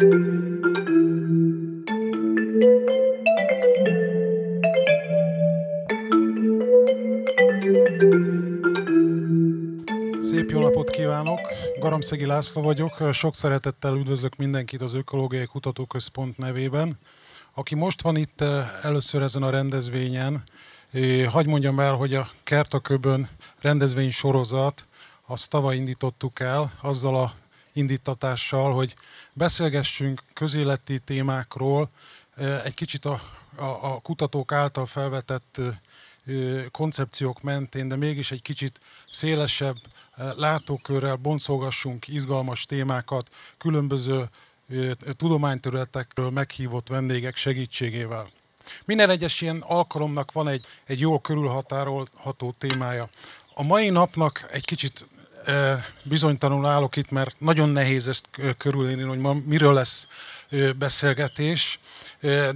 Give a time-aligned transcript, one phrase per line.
[0.00, 0.10] Szép
[10.50, 11.40] jó kívánok!
[11.78, 13.12] Garamszegi László vagyok.
[13.12, 16.98] Sok szeretettel üdvözlök mindenkit az Ökológiai Kutatóközpont nevében.
[17.54, 20.42] Aki most van itt eh, először ezen a rendezvényen,
[20.92, 23.28] eh, hagy mondjam el, hogy a Kertaköbön
[23.60, 24.86] rendezvény sorozat,
[25.26, 27.32] azt tavaly indítottuk el azzal a
[27.80, 28.94] indítatással, hogy
[29.32, 31.90] beszélgessünk közéleti témákról,
[32.64, 33.20] egy kicsit a,
[33.56, 35.60] a, a kutatók által felvetett
[36.70, 39.76] koncepciók mentén, de mégis egy kicsit szélesebb
[40.36, 44.28] látókörrel boncolgassunk izgalmas témákat különböző
[45.16, 48.28] tudományterületekről meghívott vendégek segítségével.
[48.84, 53.08] Minden egyes ilyen alkalomnak van egy, egy jól körülhatárolható témája.
[53.54, 55.06] A mai napnak egy kicsit
[56.02, 60.08] bizonytalanul állok itt, mert nagyon nehéz ezt körülni, hogy ma miről lesz
[60.78, 61.78] beszélgetés,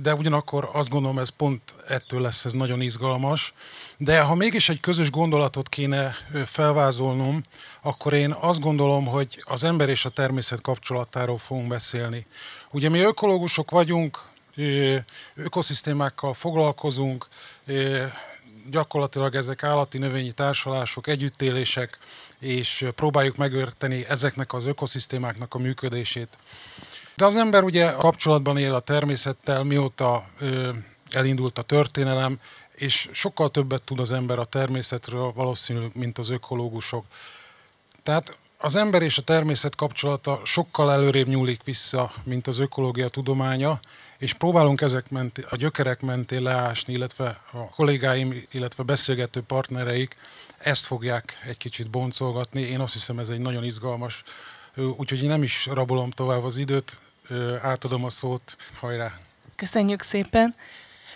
[0.00, 3.55] de ugyanakkor azt gondolom, ez pont ettől lesz ez nagyon izgalmas.
[3.97, 7.42] De ha mégis egy közös gondolatot kéne felvázolnom,
[7.83, 12.27] akkor én azt gondolom, hogy az ember és a természet kapcsolatáról fogunk beszélni.
[12.70, 14.19] Ugye mi ökológusok vagyunk,
[15.34, 17.27] ökoszisztémákkal foglalkozunk,
[18.70, 21.98] gyakorlatilag ezek állati növényi társalások, együttélések,
[22.45, 26.39] és próbáljuk megérteni ezeknek az ökoszisztémáknak a működését.
[27.17, 30.25] De az ember ugye kapcsolatban él a természettel, mióta
[31.11, 32.41] elindult a történelem,
[32.75, 37.05] és sokkal többet tud az ember a természetről valószínűleg, mint az ökológusok.
[38.03, 43.81] Tehát az ember és a természet kapcsolata sokkal előrébb nyúlik vissza, mint az ökológia tudománya,
[44.19, 50.17] és próbálunk ezek mentén, a gyökerek mentén leásni, illetve a kollégáim, illetve beszélgető partnereik
[50.65, 52.61] ezt fogják egy kicsit boncolgatni.
[52.61, 54.25] Én azt hiszem, ez egy nagyon izgalmas,
[54.77, 57.01] úgyhogy én nem is rabolom tovább az időt,
[57.62, 59.19] átadom a szót, hajrá!
[59.57, 60.55] Köszönjük szépen!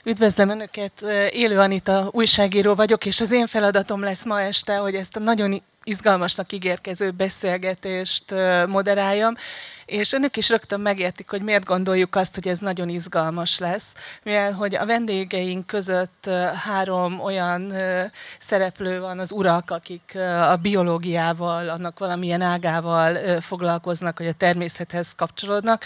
[0.08, 5.16] Üdvözlöm Önöket, Élő Anita újságíró vagyok, és az én feladatom lesz ma este, hogy ezt
[5.16, 8.34] a nagyon izgalmasnak ígérkező beszélgetést
[8.66, 9.34] moderáljam,
[9.86, 14.52] és önök is rögtön megértik, hogy miért gondoljuk azt, hogy ez nagyon izgalmas lesz, mivel
[14.52, 16.30] hogy a vendégeink között
[16.64, 17.72] három olyan
[18.38, 20.16] szereplő van, az urak, akik
[20.50, 25.84] a biológiával, annak valamilyen ágával foglalkoznak, hogy a természethez kapcsolódnak,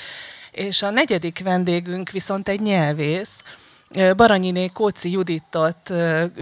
[0.51, 3.43] és a negyedik vendégünk viszont egy nyelvész,
[4.17, 5.93] Baranyiné Kóci Juditot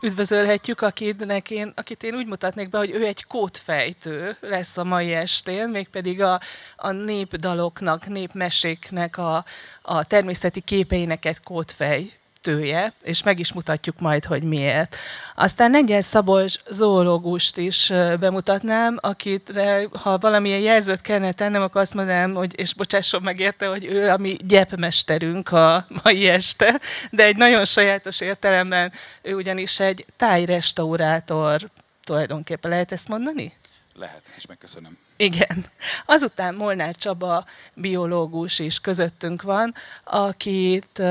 [0.03, 5.13] üdvözölhetjük, akit én, akit én úgy mutatnék be, hogy ő egy kódfejtő lesz a mai
[5.13, 6.41] estén, mégpedig a,
[6.77, 9.45] a népdaloknak, népmeséknek a,
[9.83, 14.97] a természeti képeinek egy kódfej tője, és meg is mutatjuk majd, hogy miért.
[15.35, 22.35] Aztán Nengyel Szabolcs zoológust is bemutatnám, akitre, ha valamilyen jelzőt kellene tennem, akkor azt mondanám,
[22.35, 26.81] hogy, és bocsásson meg érte, hogy ő a mi gyepmesterünk a mai este,
[27.11, 28.93] de egy nagyon sajátos értelemben
[29.23, 31.71] ő ugyanis egy tájrestaurátor,
[32.05, 33.53] tulajdonképpen lehet ezt mondani?
[33.95, 34.99] Lehet, és megköszönöm.
[35.17, 35.65] Igen.
[36.07, 39.75] Azután Molnár Csaba biológus is közöttünk van,
[40.05, 41.03] akit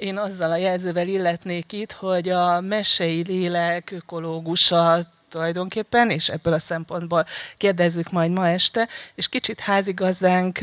[0.00, 6.58] én azzal a jelzővel illetnék itt, hogy a mesei lélek ökológusa tulajdonképpen, és ebből a
[6.58, 7.26] szempontból
[7.56, 10.58] kérdezzük majd ma este, és kicsit házigazdánk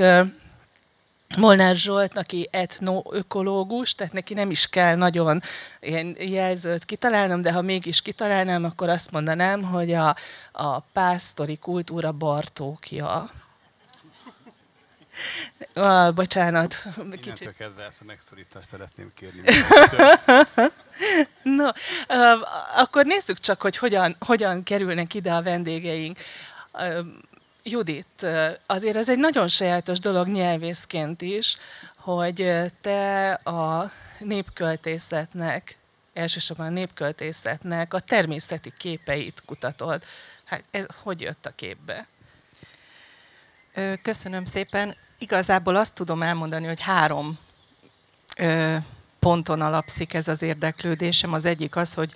[1.37, 5.41] Molnár Zsolt, aki etnoökológus, tehát neki nem is kell nagyon
[5.79, 10.15] ilyen jelzőt kitalálnom, de ha mégis kitalálnám, akkor azt mondanám, hogy a,
[10.51, 13.29] a pásztori kultúra Bartókja.
[15.73, 16.83] Ah, bocsánat.
[17.11, 17.55] Kicsit.
[17.57, 19.41] kezdve ezt a megszorítást szeretném kérni.
[21.57, 21.73] no, uh,
[22.75, 26.19] akkor nézzük csak, hogy hogyan, hogyan kerülnek ide a vendégeink.
[26.73, 26.99] Uh,
[27.67, 28.27] Judit,
[28.65, 31.57] azért ez egy nagyon sajátos dolog nyelvészként is,
[31.97, 35.77] hogy te a népköltészetnek,
[36.13, 40.03] elsősorban a népköltészetnek a természeti képeit kutatod.
[40.43, 42.07] Hát ez hogy jött a képbe?
[44.01, 47.37] Köszönöm szépen igazából azt tudom elmondani, hogy három
[48.37, 48.75] ö,
[49.19, 51.33] ponton alapszik ez az érdeklődésem.
[51.33, 52.15] Az egyik az, hogy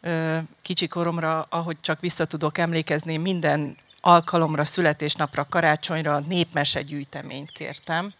[0.00, 8.12] ö, kicsi koromra, ahogy csak vissza tudok emlékezni, minden alkalomra, születésnapra, karácsonyra népmese gyűjteményt kértem.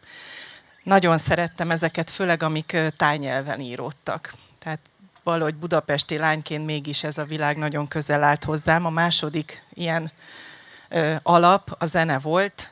[0.83, 4.35] Nagyon szerettem ezeket, főleg amik tájnyelven íródtak.
[4.59, 4.81] Tehát
[5.23, 8.87] valahogy budapesti lányként mégis ez a világ nagyon közel állt hozzám.
[8.87, 10.13] A második ilyen
[10.89, 12.70] ö, alap a zene volt,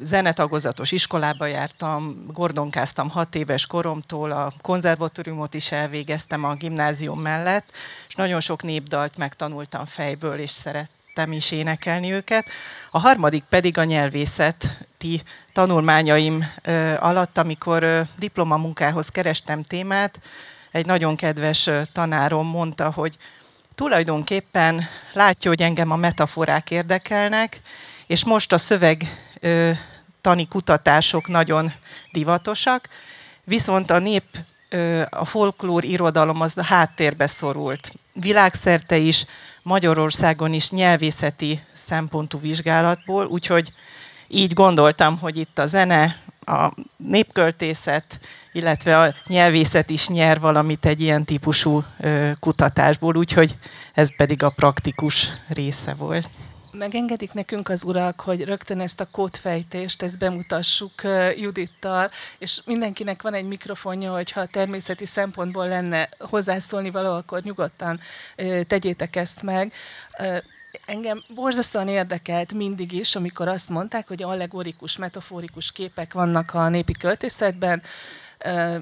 [0.00, 7.70] zenetagozatos iskolába jártam, gordonkáztam hat éves koromtól, a konzervatóriumot is elvégeztem a gimnázium mellett,
[8.08, 12.46] és nagyon sok népdalt megtanultam fejből, és szerettem is énekelni őket.
[12.90, 16.44] A harmadik pedig a nyelvészet előtti tanulmányaim
[16.98, 20.20] alatt, amikor diplomamunkához kerestem témát,
[20.70, 23.16] egy nagyon kedves tanárom mondta, hogy
[23.74, 27.60] tulajdonképpen látja, hogy engem a metaforák érdekelnek,
[28.06, 29.24] és most a szöveg
[30.20, 31.72] tani kutatások nagyon
[32.12, 32.88] divatosak,
[33.44, 34.24] viszont a nép,
[35.10, 37.92] a folklór irodalom az a háttérbe szorult.
[38.12, 39.24] Világszerte is,
[39.62, 43.72] Magyarországon is nyelvészeti szempontú vizsgálatból, úgyhogy
[44.28, 46.16] így gondoltam, hogy itt a zene,
[46.46, 48.20] a népköltészet,
[48.52, 51.84] illetve a nyelvészet is nyer valamit egy ilyen típusú
[52.40, 53.56] kutatásból, úgyhogy
[53.94, 56.30] ez pedig a praktikus része volt.
[56.78, 60.92] Megengedik nekünk az urak, hogy rögtön ezt a kódfejtést, ezt bemutassuk
[61.36, 68.00] Judittal, és mindenkinek van egy mikrofonja, hogyha természeti szempontból lenne hozzászólni való, akkor nyugodtan
[68.66, 69.72] tegyétek ezt meg.
[70.86, 76.92] Engem borzasztóan érdekelt mindig is, amikor azt mondták, hogy allegorikus, metaforikus képek vannak a népi
[76.92, 77.82] költészetben,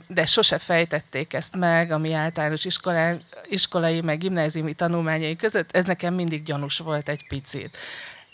[0.06, 5.76] de sose fejtették ezt meg a mi általános iskolán, iskolai, meg gimnáziumi tanulmányai között.
[5.76, 7.76] Ez nekem mindig gyanús volt egy picit.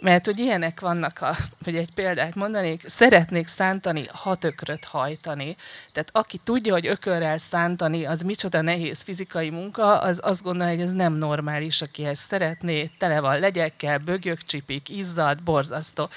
[0.01, 5.57] Mert hogy ilyenek vannak, a, hogy egy példát mondanék, szeretnék szántani, hat ökröt hajtani.
[5.93, 10.83] Tehát aki tudja, hogy ökörrel szántani, az micsoda nehéz fizikai munka, az azt gondolja, hogy
[10.83, 16.09] ez nem normális, aki ezt szeretné, tele van legyekkel, bögyök csipik, izzad, borzasztó.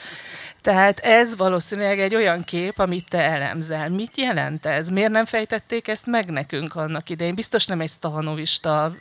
[0.62, 3.90] Tehát ez valószínűleg egy olyan kép, amit te elemzel.
[3.90, 4.90] Mit jelent ez?
[4.90, 7.36] Miért nem fejtették ezt meg nekünk annak idején?
[7.36, 8.96] Biztos nem egy stahanovista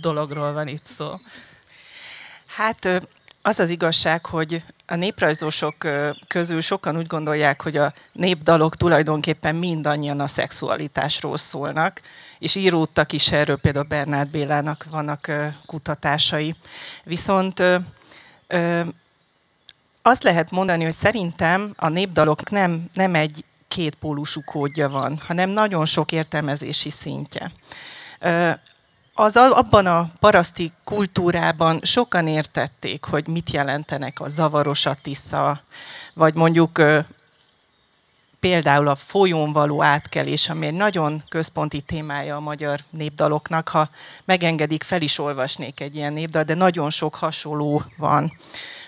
[0.00, 1.14] dologról van itt szó.
[2.46, 3.02] Hát
[3.42, 5.88] az az igazság, hogy a néprajzosok
[6.26, 12.00] közül sokan úgy gondolják, hogy a népdalok tulajdonképpen mindannyian a szexualitásról szólnak,
[12.38, 15.30] és íródtak is erről, például Bernát Bélának vannak
[15.66, 16.54] kutatásai.
[17.04, 17.62] Viszont
[20.02, 25.86] azt lehet mondani, hogy szerintem a népdalok nem, nem egy kétpólusú kódja van, hanem nagyon
[25.86, 27.52] sok értelmezési szintje
[29.14, 35.60] az abban a paraszti kultúrában sokan értették, hogy mit jelentenek a zavaros a
[36.14, 36.82] vagy mondjuk
[38.40, 43.68] például a folyón való átkelés, ami egy nagyon központi témája a magyar népdaloknak.
[43.68, 43.90] Ha
[44.24, 48.36] megengedik, fel is olvasnék egy ilyen népdal, de nagyon sok hasonló van,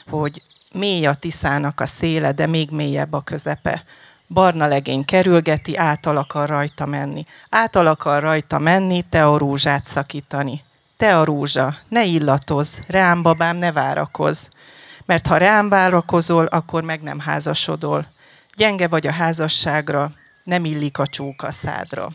[0.07, 0.43] hogy
[0.73, 3.85] mély a tiszának a széle, de még mélyebb a közepe
[4.29, 7.25] barna legény kerülgeti, átal akar rajta menni.
[7.51, 10.65] Átal akar rajta menni, te a rózsát szakítani.
[10.97, 14.49] Te a rózsa, ne illatoz, reám babám, ne várakoz.
[15.05, 18.07] Mert ha reám várakozol, akkor meg nem házasodol.
[18.57, 20.11] Gyenge vagy a házasságra,
[20.45, 22.09] nem illik a csóka szádra.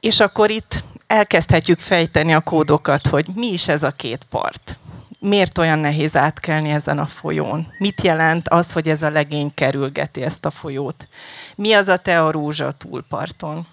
[0.00, 4.78] És akkor itt elkezdhetjük fejteni a kódokat, hogy mi is ez a két part
[5.18, 7.72] miért olyan nehéz átkelni ezen a folyón?
[7.78, 11.08] Mit jelent az, hogy ez a legény kerülgeti ezt a folyót?
[11.54, 13.66] Mi az a te a rózsa túlparton?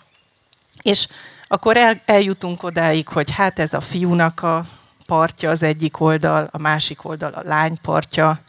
[0.81, 1.07] És
[1.47, 4.65] akkor el, eljutunk odáig, hogy hát ez a fiúnak a
[5.05, 8.39] partja az egyik oldal, a másik oldal a lány partja.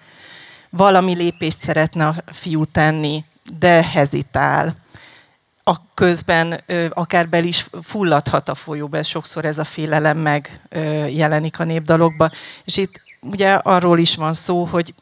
[0.70, 3.24] Valami lépést szeretne a fiú tenni,
[3.58, 4.74] de hezitál
[5.68, 6.60] a közben
[6.90, 11.64] akár bel is fulladhat a folyóba, ez sokszor ez a félelem meg ö, jelenik a
[11.64, 12.30] népdalokba.
[12.64, 14.94] És itt ugye arról is van szó, hogy,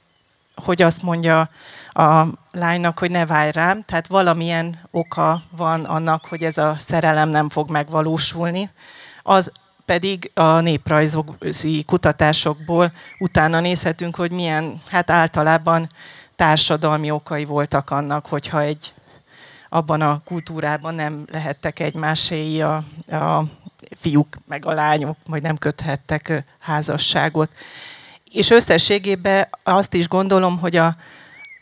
[0.55, 1.51] hogy azt mondja
[1.93, 7.29] a lánynak, hogy ne várj rám, tehát valamilyen oka van annak, hogy ez a szerelem
[7.29, 8.71] nem fog megvalósulni.
[9.23, 9.53] Az
[9.85, 15.87] pedig a néprajzi kutatásokból utána nézhetünk, hogy milyen, hát általában
[16.37, 18.94] társadalmi okai voltak annak, hogyha egy
[19.75, 23.45] abban a kultúrában nem lehettek egymáséi a, a
[23.97, 27.51] fiúk meg a lányok, vagy nem köthettek házasságot.
[28.33, 30.97] És összességében azt is gondolom, hogy a,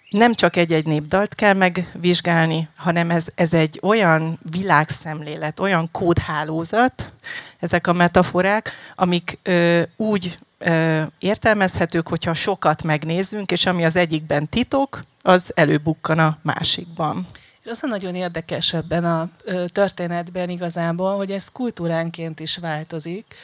[0.08, 7.12] nem csak egy-egy népdalt kell megvizsgálni, hanem ez, ez egy olyan világszemlélet, olyan kódhálózat,
[7.58, 14.48] ezek a metaforák, amik ö, úgy ö, értelmezhetők, hogyha sokat megnézünk, és ami az egyikben
[14.48, 17.26] titok, az előbukkan a másikban.
[17.64, 19.28] És az a nagyon érdekes ebben a
[19.66, 23.34] történetben igazából, hogy ez kultúránként is változik,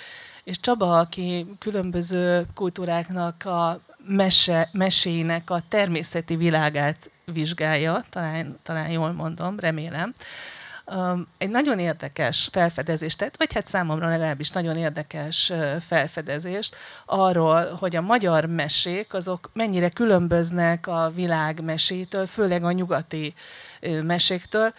[0.45, 9.13] és Csaba, aki különböző kultúráknak a mese, meséinek a természeti világát vizsgálja, talán, talán jól
[9.13, 10.15] mondom, remélem,
[11.39, 18.01] egy nagyon érdekes felfedezést tett, vagy hát számomra legalábbis nagyon érdekes felfedezést arról, hogy a
[18.01, 23.35] magyar mesék azok mennyire különböznek a világ mesétől, főleg a nyugati
[24.02, 24.75] meséktől,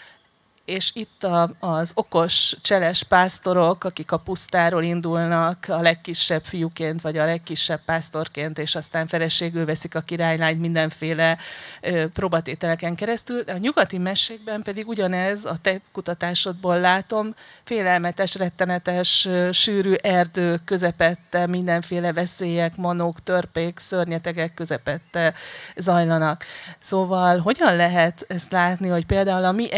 [0.70, 7.18] és itt a, az okos, cseles pásztorok, akik a pusztáról indulnak a legkisebb fiúként, vagy
[7.18, 11.38] a legkisebb pásztorként, és aztán feleségül veszik a királylányt mindenféle
[11.82, 13.44] ö, próbatételeken keresztül.
[13.48, 21.48] A nyugati mesékben pedig ugyanez, a te kutatásodból látom, félelmetes, rettenetes, ö, sűrű erdő közepette,
[21.48, 25.34] mindenféle veszélyek, manók, törpék, szörnyetegek közepette
[25.76, 26.44] zajlanak.
[26.80, 29.74] Szóval hogyan lehet ezt látni, hogy például a mi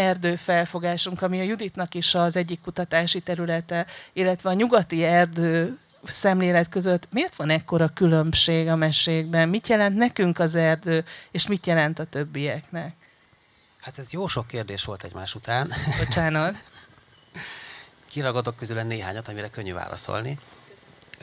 [0.82, 7.08] erdőfelfogásunk, ami a Juditnak is az egyik kutatási területe, illetve a nyugati erdő szemlélet között
[7.12, 9.50] miért van ekkora különbség a mesékben?
[9.50, 12.94] Mit jelent nekünk az erdő, és mit jelent a többieknek?
[13.82, 15.72] Hát ez jó sok kérdés volt egymás után.
[16.00, 16.56] Bocsánat.
[18.12, 20.40] Kiragadok közül néhányat, amire könnyű válaszolni.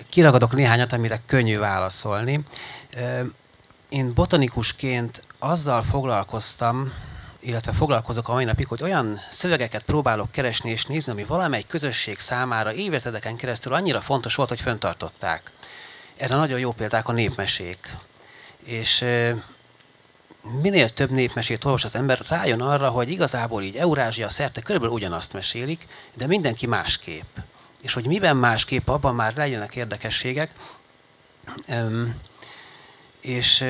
[0.09, 2.43] Kiragadok néhányat, amire könnyű válaszolni.
[3.89, 6.93] Én botanikusként azzal foglalkoztam,
[7.41, 12.19] illetve foglalkozok a mai napig, hogy olyan szövegeket próbálok keresni és nézni, ami valamely közösség
[12.19, 15.51] számára évezredeken keresztül annyira fontos volt, hogy föntartották.
[16.17, 17.97] Erre nagyon jó példák a népmesék.
[18.65, 19.05] És
[20.63, 25.33] minél több népmesét olvas az ember, rájön arra, hogy igazából így Eurázsia szerte körülbelül ugyanazt
[25.33, 27.37] mesélik, de mindenki másképp.
[27.83, 30.51] És hogy miben másképp, abban már legyenek érdekességek.
[33.21, 33.65] És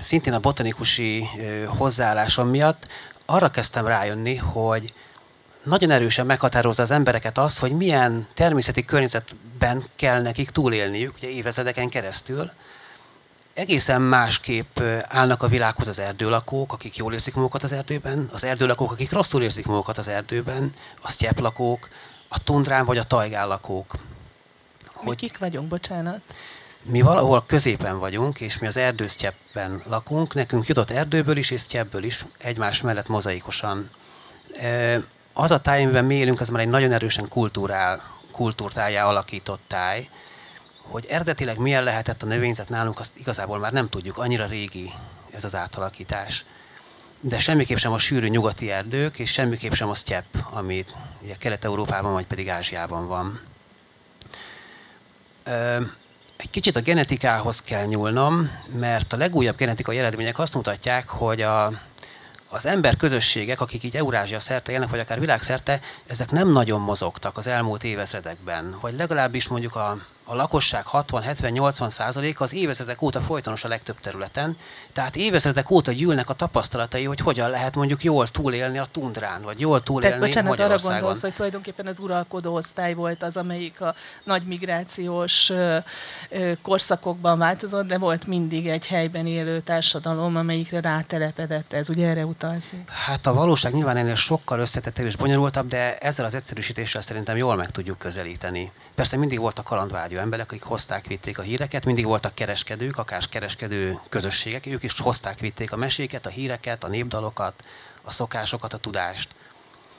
[0.00, 1.28] szintén a botanikusi
[1.66, 2.88] hozzáállásom miatt
[3.26, 4.92] arra kezdtem rájönni, hogy
[5.62, 11.88] nagyon erősen meghatározza az embereket azt, hogy milyen természeti környezetben kell nekik túlélniük, ugye évezredeken
[11.88, 12.50] keresztül.
[13.54, 18.92] Egészen másképp állnak a világhoz az erdőlakók, akik jól érzik magukat az erdőben, az erdőlakók,
[18.92, 20.72] akik rosszul érzik magukat az erdőben,
[21.02, 21.88] a sztyeplakók,
[22.28, 23.94] a tundrán vagy a tajgállakók.
[24.92, 25.08] Hogy...
[25.08, 26.20] Mi kik vagyunk, bocsánat?
[26.84, 32.04] Mi valahol középen vagyunk, és mi az erdősztyeppen lakunk, nekünk jutott erdőből is és sztyebből
[32.04, 33.90] is egymás mellett mozaikosan.
[35.32, 40.08] Az a táj, amiben mi élünk, az már egy nagyon erősen kultúrál, kultúrtájá alakított táj,
[40.82, 44.92] hogy eredetileg milyen lehetett a növényzet nálunk, azt igazából már nem tudjuk, annyira régi
[45.30, 46.44] ez az átalakítás.
[47.20, 50.84] De semmiképp sem a sűrű nyugati erdők, és semmiképp sem a sztyepp, ami
[51.22, 53.40] ugye Kelet-Európában, vagy pedig Ázsiában van
[56.36, 61.72] egy kicsit a genetikához kell nyúlnom, mert a legújabb genetikai eredmények azt mutatják, hogy a,
[62.48, 67.36] az ember közösségek, akik így Eurázsia szerte élnek, vagy akár világszerte, ezek nem nagyon mozogtak
[67.36, 68.76] az elmúlt évezredekben.
[68.80, 74.56] Vagy legalábbis mondjuk a, a lakosság 60-70-80 százaléka az évezredek óta folytonos a legtöbb területen,
[74.94, 79.60] tehát évezredek óta gyűlnek a tapasztalatai, hogy hogyan lehet mondjuk jól túlélni a tundrán, vagy
[79.60, 83.94] jól túlélni Tehát bocsánat, arra gondolsz, hogy tulajdonképpen az uralkodó osztály volt az, amelyik a
[84.24, 85.52] nagy migrációs
[86.62, 91.88] korszakokban változott, de volt mindig egy helyben élő társadalom, amelyikre rátelepedett ez.
[91.88, 92.72] Ugye erre utalsz?
[92.86, 97.56] Hát a valóság nyilván ennél sokkal összetettebb és bonyolultabb, de ezzel az egyszerűsítéssel szerintem jól
[97.56, 98.72] meg tudjuk közelíteni.
[98.94, 102.98] Persze mindig volt a kalandvágy vágyó emberek, akik hozták, vitték a híreket, mindig voltak kereskedők,
[102.98, 107.64] akár kereskedő közösségek, ők is hozták, vitték a meséket, a híreket, a népdalokat,
[108.02, 109.34] a szokásokat, a tudást.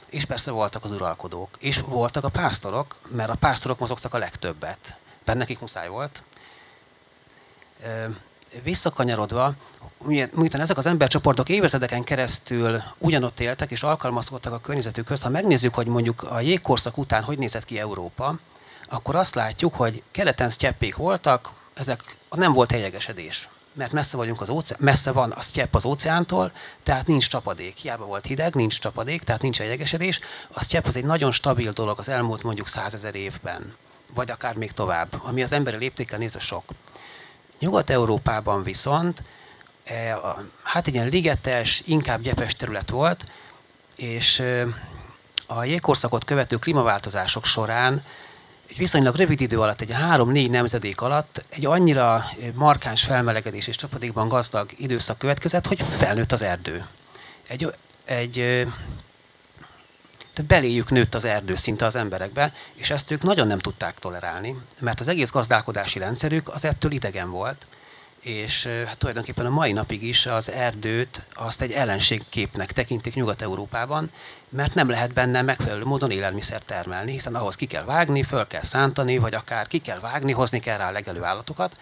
[0.10, 1.50] És persze voltak az uralkodók.
[1.60, 4.98] És voltak a pásztorok, mert a pásztorok mozogtak a legtöbbet.
[5.26, 6.24] Mert nekik muszáj volt.
[8.64, 9.54] Visszakanyarodva,
[10.32, 15.88] miután ezek az embercsoportok évezredeken keresztül ugyanott éltek és alkalmazkodtak a környezetükhöz, ha megnézzük, hogy
[15.88, 18.40] mondjuk a jégkorszak után hogy nézett ki Európa,
[18.90, 24.50] akkor azt látjuk, hogy keleten sztyeppék voltak, ezek nem volt helyegesedés, mert messze vagyunk az
[24.50, 26.52] óceán, messze van a sztyepp az óceántól,
[26.84, 27.78] tehát nincs csapadék.
[27.78, 30.20] Hiába volt hideg, nincs csapadék, tehát nincs helyegesedés.
[30.54, 33.76] A sztyepp az egy nagyon stabil dolog az elmúlt mondjuk százezer évben,
[34.14, 36.64] vagy akár még tovább, ami az emberi léptékkel nézve sok.
[37.60, 39.24] Nyugat-Európában viszont
[39.84, 40.20] e,
[40.64, 43.26] hát egy ilyen ligetes, inkább gyepes terület volt,
[43.96, 44.68] és e,
[45.48, 48.04] a jégkorszakot követő klímaváltozások során
[48.76, 54.28] egy viszonylag rövid idő alatt, egy három-négy nemzedék alatt egy annyira markáns felmelegedés és csapadékban
[54.28, 56.86] gazdag időszak következett, hogy felnőtt az erdő.
[57.48, 57.74] Egy,
[58.06, 58.34] egy
[60.34, 64.56] tehát beléjük nőtt az erdő szinte az emberekbe, és ezt ők nagyon nem tudták tolerálni,
[64.80, 67.68] mert az egész gazdálkodási rendszerük az ettől idegen volt,
[68.26, 74.12] és hát tulajdonképpen a mai napig is az erdőt azt egy ellenségképnek tekintik Nyugat-Európában,
[74.50, 78.62] mert nem lehet benne megfelelő módon élelmiszer termelni, hiszen ahhoz ki kell vágni, föl kell
[78.62, 81.78] szántani, vagy akár ki kell vágni, hozni kell rá a legelő állatokat.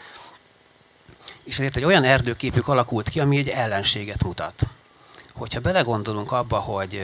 [1.43, 4.62] És ezért egy olyan erdőképük alakult ki, ami egy ellenséget mutat.
[5.33, 7.01] Hogyha belegondolunk abba, hogy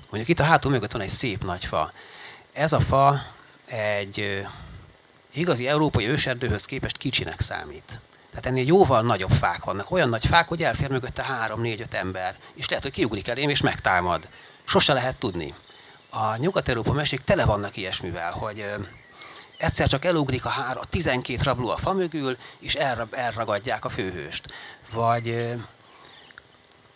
[0.00, 1.90] mondjuk itt a hátul mögött van egy szép nagy fa,
[2.52, 3.22] ez a fa
[3.66, 4.46] egy
[5.32, 8.00] igazi európai őserdőhöz képest kicsinek számít
[8.32, 9.90] tehát ennél jóval nagyobb fák vannak.
[9.90, 12.36] Olyan nagy fák, hogy elfér mögötte három, négy, öt ember.
[12.54, 14.28] És lehet, hogy kiugrik elém és megtámad.
[14.64, 15.54] Sose lehet tudni.
[16.10, 18.64] A Nyugat-Európa mesék tele vannak ilyesmivel, hogy
[19.56, 23.88] egyszer csak elugrik a, hára, a 12 rabló a fa mögül, és elra, elragadják a
[23.88, 24.54] főhőst.
[24.92, 25.54] Vagy,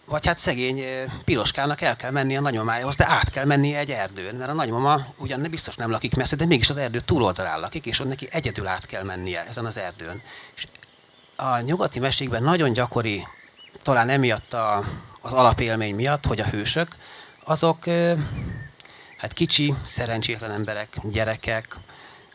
[0.05, 0.85] vagy hát szegény
[1.25, 5.07] Piroskának el kell menni a nagymamájához, de át kell mennie egy erdőn, mert a nagymama
[5.16, 8.28] ugyan nem biztos nem lakik messze, de mégis az erdő túloldalán lakik, és ott neki
[8.31, 10.23] egyedül át kell mennie ezen az erdőn.
[10.55, 10.66] És
[11.37, 13.26] a nyugati mesékben nagyon gyakori,
[13.83, 14.85] talán emiatt a,
[15.21, 16.88] az alapélmény miatt, hogy a hősök,
[17.45, 17.85] azok
[19.16, 21.76] hát kicsi, szerencsétlen emberek, gyerekek,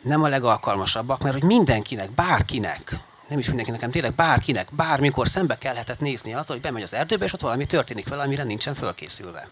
[0.01, 5.57] nem a legalkalmasabbak, mert hogy mindenkinek, bárkinek, nem is mindenkinek, hanem tényleg bárkinek, bármikor szembe
[5.57, 9.49] kellhetett nézni azzal, hogy bemegy az erdőbe, és ott valami történik vele, amire nincsen fölkészülve.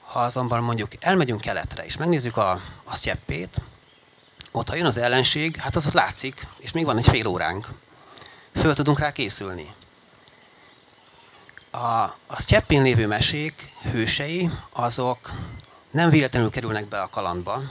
[0.00, 3.60] Ha azonban mondjuk elmegyünk keletre, és megnézzük a, a sztyeppét,
[4.52, 7.68] ott ha jön az ellenség, hát az ott látszik, és még van egy fél óránk.
[8.54, 9.74] Föl tudunk rá készülni.
[11.70, 11.78] A,
[12.26, 15.30] a sztyeppén lévő mesék hősei, azok
[15.90, 17.62] nem véletlenül kerülnek be a kalandba,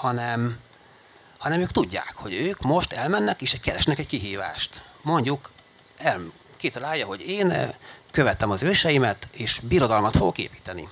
[0.00, 0.58] hanem,
[1.38, 4.82] hanem ők tudják, hogy ők most elmennek és keresnek egy kihívást.
[5.02, 5.50] Mondjuk
[5.96, 6.20] el,
[6.56, 7.68] kitalálja, hogy én eh,
[8.10, 10.88] követtem az őseimet, és birodalmat fogok építeni.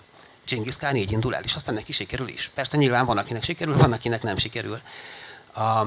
[0.46, 2.50] Genghis Khan így indul el, és aztán neki sikerül is.
[2.54, 4.80] Persze nyilván van, akinek sikerül, van, akinek nem sikerül.
[5.54, 5.86] A,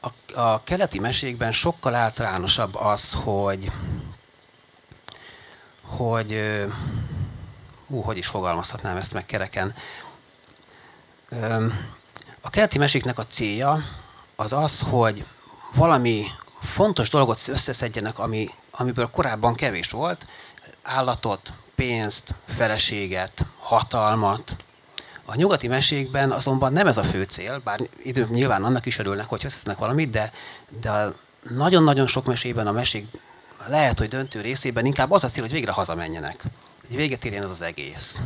[0.00, 3.72] a, a keleti mesékben sokkal általánosabb az, hogy
[5.86, 6.66] hogy ö,
[7.86, 9.74] ú, hogy is fogalmazhatnám ezt meg kereken.
[12.40, 13.82] A keleti meséknek a célja
[14.36, 15.26] az az, hogy
[15.74, 16.26] valami
[16.60, 20.26] fontos dolgot összeszedjenek, ami, amiből korábban kevés volt,
[20.82, 24.56] állatot, pénzt, feleséget, hatalmat.
[25.28, 29.26] A nyugati mesékben azonban nem ez a fő cél, bár idő nyilván annak is örülnek,
[29.26, 30.32] hogy összeszednek valamit, de,
[30.80, 31.12] de
[31.50, 33.06] nagyon-nagyon sok mesében a mesék
[33.66, 36.44] lehet, hogy döntő részében inkább az a cél, hogy végre hazamenjenek.
[36.86, 38.20] Hogy véget érjen az az egész.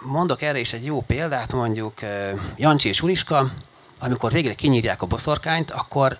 [0.00, 2.00] Mondok erre is egy jó példát, mondjuk
[2.56, 3.50] Jancsi és Uliska,
[4.00, 6.18] amikor végre kinyírják a boszorkányt, akkor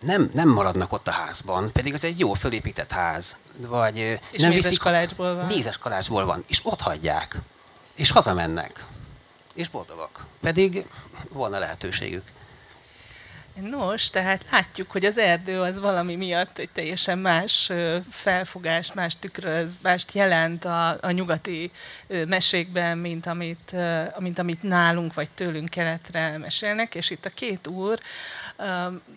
[0.00, 3.36] nem, nem maradnak ott a házban, pedig ez egy jó fölépített ház.
[3.56, 3.96] Vagy
[4.30, 5.46] És nem mézes viszik, kalácsból van.
[5.46, 7.36] Mézes kalácsból van, és ott hagyják.
[7.94, 8.84] És hazamennek.
[9.54, 10.24] És boldogok.
[10.40, 10.86] Pedig
[11.28, 12.22] volna lehetőségük.
[13.60, 17.72] Nos, tehát látjuk, hogy az erdő az valami miatt egy teljesen más
[18.10, 21.70] felfogás, más tükröz, mást jelent a, a nyugati
[22.26, 23.74] mesékben, mint amit,
[24.18, 27.98] mint amit nálunk vagy tőlünk keletre mesélnek, és itt a két úr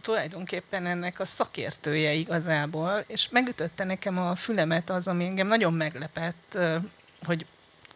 [0.01, 6.57] tulajdonképpen ennek a szakértője igazából, és megütötte nekem a fülemet az, ami engem nagyon meglepett,
[7.25, 7.45] hogy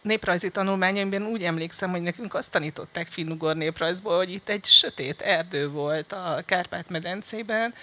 [0.02, 5.70] néprajzi tanulmányaimban úgy emlékszem, hogy nekünk azt tanították finnugor néprajzból, hogy itt egy sötét erdő
[5.70, 7.74] volt a Kárpát-medencében,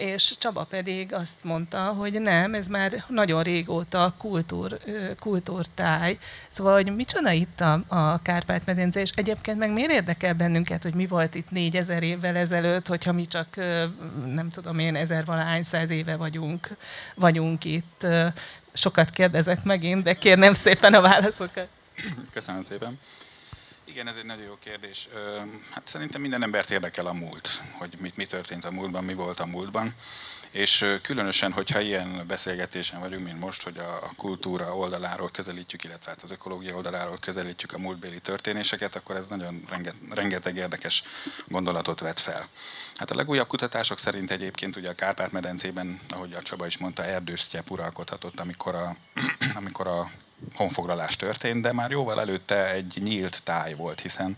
[0.00, 4.78] és Csaba pedig azt mondta, hogy nem, ez már nagyon régóta kultúr,
[5.18, 6.18] kultúrtáj.
[6.48, 11.06] Szóval, hogy micsoda itt a, a Kárpát-medence, és egyébként meg miért érdekel bennünket, hogy mi
[11.06, 13.56] volt itt négyezer évvel ezelőtt, hogyha mi csak,
[14.26, 16.68] nem tudom én, ezer valahány száz éve vagyunk,
[17.14, 18.06] vagyunk itt.
[18.72, 21.68] Sokat kérdezek megint, de kérnem szépen a válaszokat.
[22.32, 22.98] Köszönöm szépen.
[23.90, 25.08] Igen, ez egy nagyon jó kérdés.
[25.70, 27.48] Hát szerintem minden embert érdekel a múlt,
[27.78, 29.94] hogy mit, mi történt a múltban, mi volt a múltban.
[30.50, 36.22] És különösen, hogyha ilyen beszélgetésen vagyunk, mint most, hogy a kultúra oldaláról közelítjük, illetve hát
[36.22, 41.02] az ökológia oldaláról közelítjük a múltbéli történéseket, akkor ez nagyon renget, rengeteg érdekes
[41.48, 42.48] gondolatot vet fel.
[42.94, 47.46] Hát a legújabb kutatások szerint egyébként ugye a Kárpát-medencében, ahogy a Csaba is mondta, erdős
[47.68, 48.96] uralkodhatott, amikor a,
[49.60, 50.10] amikor a
[50.54, 54.36] honfoglalás történt, de már jóval előtte egy nyílt táj volt, hiszen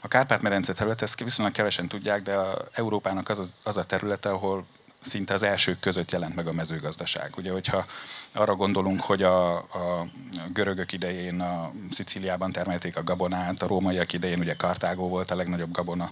[0.00, 4.30] a Kárpát-medence terület, ezt viszonylag kevesen tudják, de a Európának az, az, az a területe,
[4.30, 4.64] ahol
[5.00, 7.32] szinte az elsők között jelent meg a mezőgazdaság.
[7.36, 7.84] Ugye, hogyha
[8.32, 10.06] arra gondolunk, hogy a, a
[10.52, 15.72] görögök idején a Szicíliában termelték a gabonát, a rómaiak idején ugye Kartágó volt a legnagyobb
[15.72, 16.10] gabona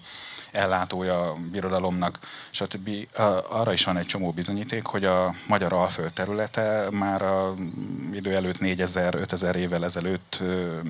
[0.53, 2.19] ellátója a birodalomnak,
[2.51, 2.91] stb.
[3.49, 7.55] Arra is van egy csomó bizonyíték, hogy a magyar alföld területe már a
[8.13, 10.39] idő előtt 4000-5000 évvel ezelőtt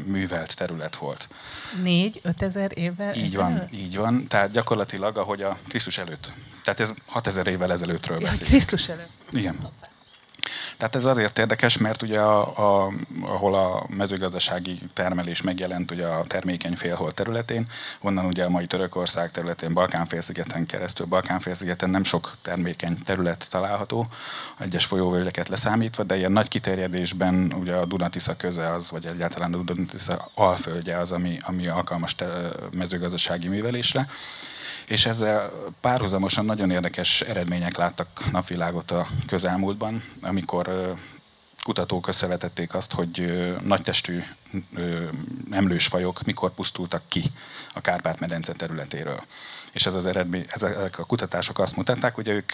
[0.05, 1.29] művelt terület volt.
[1.83, 3.77] Négy, ötezer évvel Így van, ezelőtt?
[3.77, 4.27] így van.
[4.27, 6.33] Tehát gyakorlatilag, ahogy a Krisztus előtt.
[6.65, 8.47] Tehát ez 6000 évvel ezelőttről beszél.
[8.47, 9.11] Krisztus előtt.
[9.31, 9.57] Igen.
[10.81, 12.41] Tehát ez azért érdekes, mert ugye a,
[12.85, 17.67] a, ahol a mezőgazdasági termelés megjelent ugye a termékeny félhold területén,
[18.01, 24.07] onnan ugye a mai Törökország területén, Balkánfélszigeten keresztül, Balkánfélszigeten nem sok termékeny terület található,
[24.59, 29.63] egyes folyóvölgyeket leszámítva, de ilyen nagy kiterjedésben ugye a Dunatisza köze az, vagy egyáltalán a
[29.63, 34.07] Dunatisza alföldje az, ami, ami alkalmas te- mezőgazdasági művelésre
[34.91, 35.51] és ezzel
[35.81, 40.95] párhuzamosan nagyon érdekes eredmények láttak napvilágot a közelmúltban, amikor
[41.63, 44.23] kutatók összevetették azt, hogy nagytestű
[45.51, 47.23] emlős fajok mikor pusztultak ki
[47.75, 49.25] a Kárpát-medence területéről.
[49.73, 52.53] És ez az eredmény, ezek a kutatások azt mutatták, hogy ők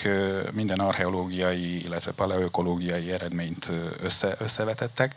[0.52, 3.70] minden archeológiai, illetve paleoökológiai eredményt
[4.02, 5.14] össze, összevetettek,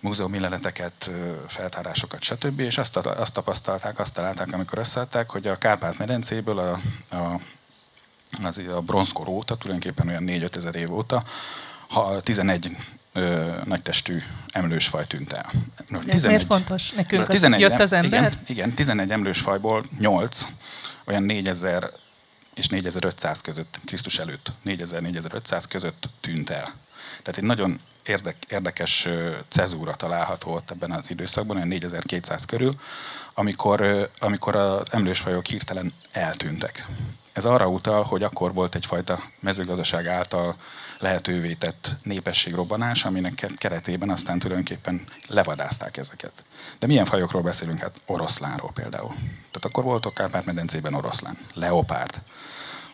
[0.00, 1.10] múzeumi leleteket,
[1.46, 2.60] feltárásokat, stb.
[2.60, 6.78] És azt, azt tapasztalták, azt találták, amikor összeadták, hogy a Kárpát-medencéből a,
[7.16, 7.40] a,
[8.42, 11.24] az, a bronzkor óta, tulajdonképpen olyan 4-5 ezer év óta,
[11.88, 12.76] ha 11
[13.12, 15.50] ö, nagytestű emlős faj tűnt el.
[15.88, 17.26] De ez 11, miért fontos nekünk?
[17.26, 18.20] 11, jött az ember?
[18.20, 20.46] Igen, igen, 11 emlős fajból 8,
[21.04, 21.90] olyan 4000
[22.54, 26.74] és 4500 között, Krisztus előtt 4000-4500 között tűnt el.
[27.22, 29.08] Tehát egy nagyon érdek, érdekes
[29.48, 32.72] cezúra található ott ebben az időszakban, olyan 4200 körül,
[33.34, 36.86] amikor, amikor az emlősfajok hirtelen eltűntek.
[37.32, 40.54] Ez arra utal, hogy akkor volt egyfajta mezőgazdaság által
[40.98, 46.44] lehetővé tett népességrobbanás, aminek keretében aztán tulajdonképpen levadázták ezeket.
[46.78, 47.78] De milyen fajokról beszélünk?
[47.78, 49.14] Hát oroszlánról például.
[49.36, 52.20] Tehát akkor volt a Kárpát-medencében oroszlán, leopárd,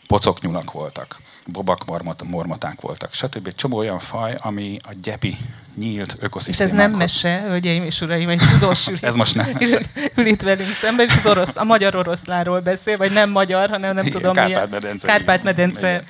[0.07, 1.85] pocoknyulak voltak, bobak
[2.25, 3.47] mormoták voltak, stb.
[3.47, 5.37] Egy csomó olyan faj, ami a gyepi
[5.77, 6.49] nyílt ökoszisztémákhoz.
[6.49, 9.81] És ez nem mese, hölgyeim és uraim, egy tudós ül, ez most nem mese.
[10.17, 13.95] ül itt velünk szemben, és az orosz, a magyar oroszláról beszél, vagy nem magyar, hanem
[13.95, 15.07] nem tudom Kárpát-medence.
[15.07, 16.03] Kárpát-medence.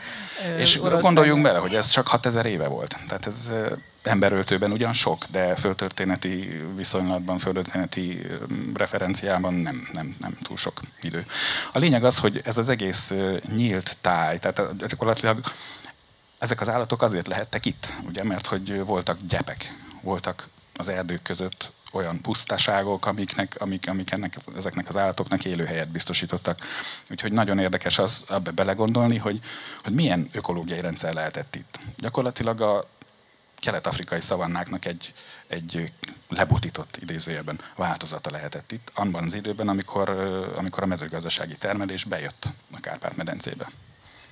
[0.58, 2.96] És gondoljunk bele, hogy ez csak 6000 éve volt.
[3.08, 3.50] Tehát ez
[4.06, 8.26] emberöltőben ugyan sok, de földtörténeti viszonylatban, földtörténeti
[8.74, 11.26] referenciában nem, nem, nem túl sok idő.
[11.72, 13.14] A lényeg az, hogy ez az egész
[13.54, 15.40] nyílt táj, tehát gyakorlatilag
[16.38, 21.70] ezek az állatok azért lehettek itt, ugye, mert hogy voltak gyepek, voltak az erdők között
[21.92, 26.58] olyan pusztaságok, amiknek, amik, amik ennek, ezeknek az állatoknak élőhelyet biztosítottak.
[27.10, 29.40] Úgyhogy nagyon érdekes az abba belegondolni, hogy,
[29.82, 31.78] hogy milyen ökológiai rendszer lehetett itt.
[31.96, 32.88] Gyakorlatilag a
[33.66, 35.14] kelet-afrikai szavannáknak egy,
[35.46, 35.92] egy
[36.28, 40.08] lebutított idézőjelben változata lehetett itt, abban az időben, amikor,
[40.56, 43.70] amikor a mezőgazdasági termelés bejött a Kárpát-medencébe.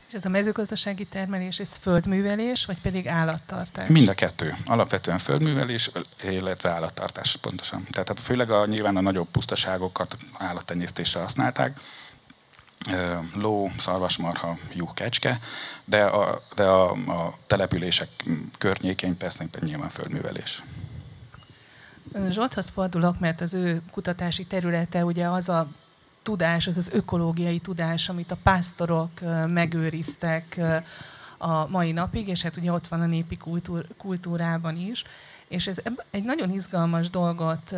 [0.08, 3.88] És ez a mezőgazdasági termelés, ez földművelés, vagy pedig állattartás?
[3.88, 4.56] Mind a kettő.
[4.66, 5.90] Alapvetően földművelés,
[6.22, 7.86] illetve állattartás pontosan.
[7.90, 11.80] Tehát főleg a, nyilván a nagyobb pusztaságokat állattenyésztésre használták,
[13.34, 15.40] ló, szarvasmarha, juh, kecske,
[15.84, 18.08] de a, de a, a települések
[18.58, 20.62] környékén persze nyilván földművelés.
[22.28, 25.68] Zsolthoz fordulok, mert az ő kutatási területe ugye az a
[26.22, 29.10] tudás, az az ökológiai tudás, amit a pásztorok
[29.46, 30.60] megőriztek
[31.38, 35.04] a mai napig, és hát ugye ott van a népi kultúr, kultúrában is.
[35.48, 35.76] És ez
[36.10, 37.74] egy nagyon izgalmas dolgot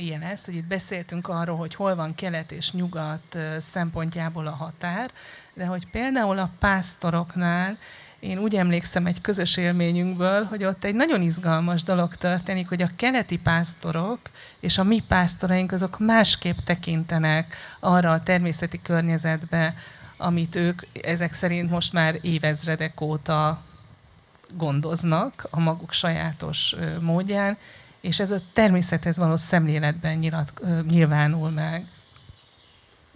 [0.00, 5.10] ilyen ez, hogy itt beszéltünk arról, hogy hol van kelet és nyugat szempontjából a határ,
[5.54, 7.78] de hogy például a pásztoroknál
[8.20, 12.90] én úgy emlékszem egy közös élményünkből, hogy ott egy nagyon izgalmas dolog történik, hogy a
[12.96, 14.18] keleti pásztorok
[14.60, 19.74] és a mi pásztoraink azok másképp tekintenek arra a természeti környezetbe,
[20.16, 23.62] amit ők ezek szerint most már évezredek óta
[24.56, 27.56] gondoznak a maguk sajátos módján,
[28.00, 30.52] és ez a természethez való szemléletben nyilat,
[30.88, 31.86] nyilvánul meg.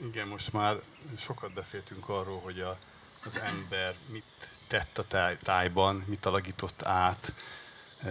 [0.06, 0.76] Igen, most már
[1.18, 2.78] sokat beszéltünk arról, hogy a,
[3.24, 7.32] az ember mit tett a táj, tájban, mit alakított át,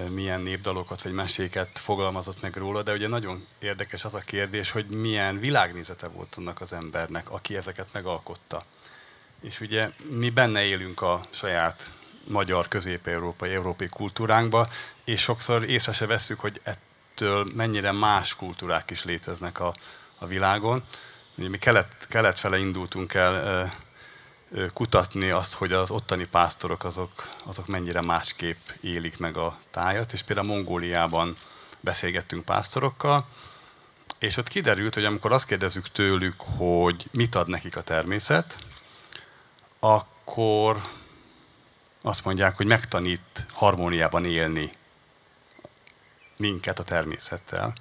[0.09, 4.85] milyen népdalokat vagy meséket fogalmazott meg róla, de ugye nagyon érdekes az a kérdés, hogy
[4.85, 8.65] milyen világnézete volt annak az embernek, aki ezeket megalkotta.
[9.41, 11.89] És ugye mi benne élünk a saját
[12.23, 14.69] magyar, közép-európai, európai kultúránkba,
[15.05, 19.75] és sokszor észre se veszük, hogy ettől mennyire más kultúrák is léteznek a,
[20.17, 20.83] a világon.
[21.37, 23.71] Ugye mi kelet, kelet fele indultunk el
[24.73, 30.21] kutatni azt, hogy az ottani pásztorok azok, azok mennyire másképp élik meg a tájat, és
[30.21, 31.35] például Mongóliában
[31.79, 33.27] beszélgettünk pásztorokkal,
[34.19, 38.57] és ott kiderült, hogy amikor azt kérdezzük tőlük, hogy mit ad nekik a természet,
[39.79, 40.81] akkor
[42.05, 44.71] azt mondják, hogy megtanít harmóniában élni
[46.37, 47.73] minket a természettel.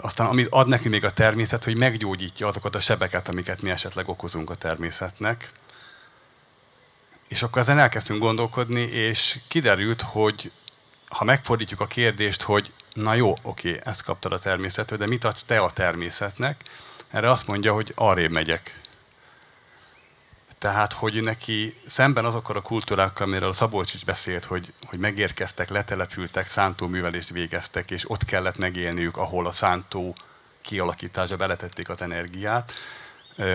[0.00, 4.08] Aztán amit ad nekünk még a természet, hogy meggyógyítja azokat a sebeket, amiket mi esetleg
[4.08, 5.52] okozunk a természetnek.
[7.28, 10.52] És akkor ezen elkezdtünk gondolkodni, és kiderült, hogy
[11.08, 15.42] ha megfordítjuk a kérdést, hogy na jó, oké, ezt kaptad a természettől, de mit adsz
[15.42, 16.62] te a természetnek?
[17.10, 18.80] Erre azt mondja, hogy arrébb megyek.
[20.64, 25.70] Tehát, hogy neki szemben azokkal a kultúrákkal, amiről a Szabolcs is beszélt, hogy, hogy megérkeztek,
[25.70, 30.16] letelepültek, szántóművelést végeztek, és ott kellett megélniük, ahol a szántó
[30.62, 32.72] kialakítása beletették az energiát.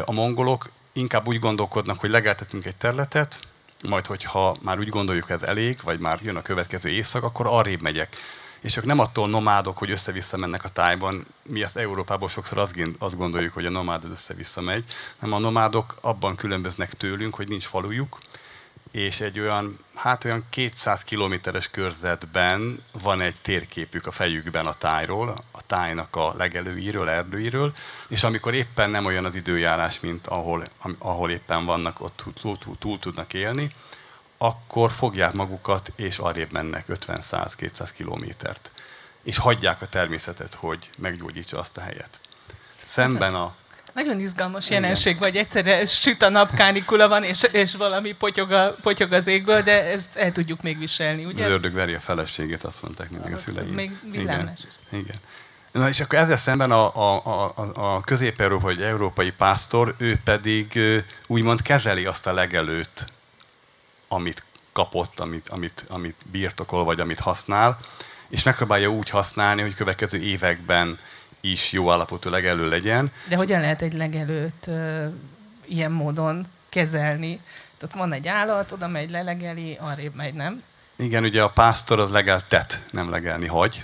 [0.06, 3.39] A mongolok inkább úgy gondolkodnak, hogy legeltetünk egy területet,
[3.88, 7.82] majd hogyha már úgy gondoljuk ez elég, vagy már jön a következő éjszak, akkor arrébb
[7.82, 8.15] megyek.
[8.62, 11.26] És ők nem attól nomádok, hogy össze-vissza mennek a tájban.
[11.43, 12.58] Mi ezt Európában sokszor
[13.00, 14.84] azt gondoljuk, hogy a nomád össze-vissza megy,
[15.19, 18.19] hanem a nomádok abban különböznek tőlünk, hogy nincs falujuk,
[18.91, 25.43] és egy olyan, hát olyan 200 kilométeres körzetben van egy térképük a fejükben a tájról,
[25.52, 27.74] a tájnak a legelőiről, erdőiről,
[28.08, 30.67] és amikor éppen nem olyan az időjárás, mint ahol,
[30.98, 33.72] ahol éppen vannak, ott túl, túl, túl tudnak élni,
[34.41, 38.71] akkor fogják magukat, és arrébb mennek 50-100-200 kilométert.
[39.23, 42.19] És hagyják a természetet, hogy meggyógyítsa azt a helyet.
[42.78, 43.56] Szemben a
[43.93, 48.75] nagyon izgalmas jelenség vagy, egyszerre süt a nap, kánikula van, és, és valami potyog, a,
[48.82, 51.45] potyog az égből, de ezt el tudjuk még viselni, ugye?
[51.45, 53.67] Az ördög veri a feleségét, azt mondták mindig az, a szüleim.
[53.67, 54.54] Az még Igen.
[54.91, 55.15] Igen.
[55.71, 57.23] Na és akkor ezzel szemben a, a,
[57.56, 60.80] a, a közép-európai vagy európai pásztor, ő pedig
[61.28, 63.06] úgymond kezeli azt a legelőt,
[64.10, 67.78] amit kapott, amit, amit, amit birtokol, vagy amit használ,
[68.30, 71.00] és megpróbálja úgy használni, hogy következő években
[71.41, 73.12] is jó állapotú legelő legyen.
[73.28, 75.06] De hogyan lehet egy legelőt uh,
[75.65, 77.39] ilyen módon kezelni?
[77.82, 80.63] Ott van egy állat, oda megy, lelegeli, arrébb megy, nem?
[80.95, 83.84] Igen, ugye a pásztor az legeltet, nem legelni hagy.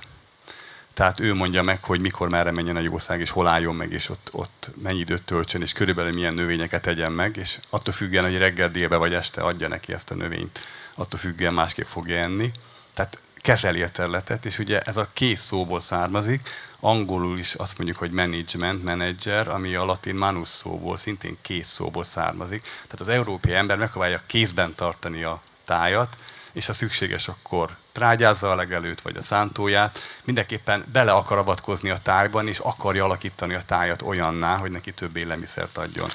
[0.95, 4.09] Tehát ő mondja meg, hogy mikor merre menjen a jószág, és hol álljon meg, és
[4.09, 8.37] ott, ott mennyi időt töltsön, és körülbelül milyen növényeket tegyen meg, és attól függően, hogy
[8.37, 10.59] reggel, délbe vagy este adja neki ezt a növényt,
[10.93, 12.51] attól függően másképp fogja enni.
[12.93, 17.99] Tehát kezeli a területet, és ugye ez a kész szóból származik, angolul is azt mondjuk,
[17.99, 22.61] hogy management, manager, ami a latin manus szóból, szintén kész szóból származik.
[22.61, 26.17] Tehát az európai ember megpróbálja kézben tartani a tájat,
[26.51, 31.97] és ha szükséges, akkor trágyázza a legelőt, vagy a szántóját, mindenképpen bele akar avatkozni a
[31.97, 36.09] tájban, és akarja alakítani a tájat olyanná, hogy neki több élelmiszert adjon.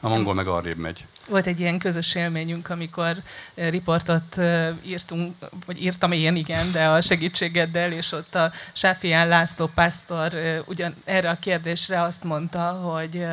[0.00, 1.06] A mongol meg arrébb megy.
[1.28, 3.16] Volt egy ilyen közös élményünk, amikor
[3.54, 5.34] eh, riportot eh, írtunk,
[5.66, 10.94] vagy írtam én, igen, de a segítségeddel, és ott a Sáfián László pásztor eh, ugyan
[11.04, 13.26] erre a kérdésre azt mondta, hogy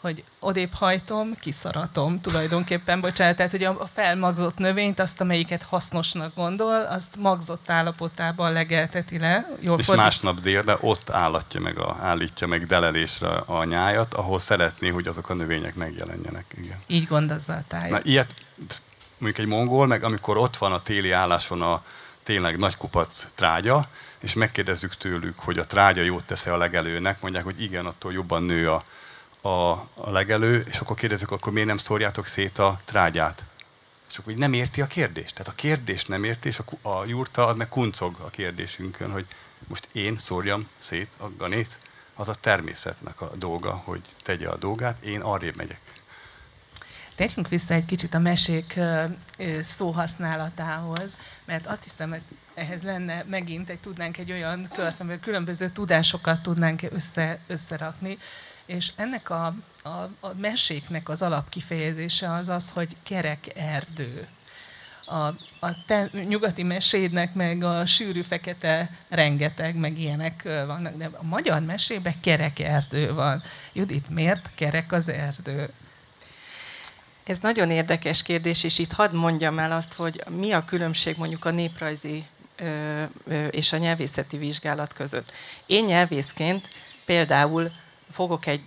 [0.00, 6.84] hogy odébb hajtom, kiszaratom tulajdonképpen, bocsánat, tehát hogy a felmagzott növényt, azt amelyiket hasznosnak gondol,
[6.84, 9.48] azt magzott állapotában legelteti le.
[9.60, 10.04] Jól és fordít...
[10.04, 15.28] másnap délben ott állatja meg a, állítja meg delelésre a nyájat, ahol szeretné, hogy azok
[15.28, 16.44] a növények megjelenjenek.
[16.56, 16.78] Igen.
[16.86, 17.90] Így gondozza a tájat.
[17.90, 18.34] Na, ilyet,
[19.18, 21.82] mondjuk egy mongol, meg amikor ott van a téli álláson a
[22.22, 23.88] tényleg nagy kupac trágya,
[24.20, 28.42] és megkérdezzük tőlük, hogy a trágya jót tesz-e a legelőnek, mondják, hogy igen, attól jobban
[28.42, 28.84] nő a,
[29.40, 29.48] a,
[29.94, 33.44] a legelő, és akkor kérdezzük, akkor miért nem szórjátok szét a trágyát?
[34.10, 35.34] És akkor nem érti a kérdést.
[35.34, 39.26] Tehát a kérdést nem érti, és a, a jurta az meg kuncog a kérdésünkön, hogy
[39.66, 41.78] most én szórjam szét a ganét.
[42.14, 45.80] Az a természetnek a dolga, hogy tegye a dolgát, én arrébb megyek.
[47.14, 48.78] Térjünk vissza egy kicsit a mesék
[49.60, 52.22] szóhasználatához, mert azt hiszem, hogy
[52.54, 58.18] ehhez lenne megint egy, tudnánk egy olyan kört, amivel különböző tudásokat tudnánk össze, összerakni.
[58.68, 59.88] És ennek a, a,
[60.20, 64.28] a meséknek az alapkifejezése az az, hogy kerek erdő.
[65.06, 65.26] A,
[65.66, 71.60] a te, nyugati mesédnek meg a sűrű fekete rengeteg, meg ilyenek vannak, de a magyar
[71.62, 73.42] mesében kerek erdő van.
[73.72, 75.70] Judit, miért kerek az erdő?
[77.24, 81.44] Ez nagyon érdekes kérdés, és itt hadd mondjam el azt, hogy mi a különbség mondjuk
[81.44, 82.26] a néprajzi
[83.50, 85.32] és a nyelvészeti vizsgálat között.
[85.66, 86.70] Én nyelvészként
[87.04, 87.70] például
[88.10, 88.60] fogok egy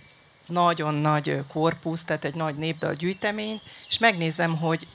[0.46, 4.86] nagyon nagy korpusz, tehát egy nagy népdal gyűjteményt, és megnézem, hogy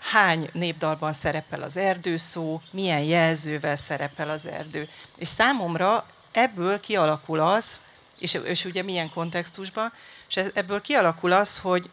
[0.00, 4.88] hány népdalban szerepel az erdő szó, milyen jelzővel szerepel az erdő.
[5.16, 7.76] És számomra ebből kialakul az,
[8.18, 9.92] és, és ugye milyen kontextusban,
[10.28, 11.90] és ebből kialakul az, hogy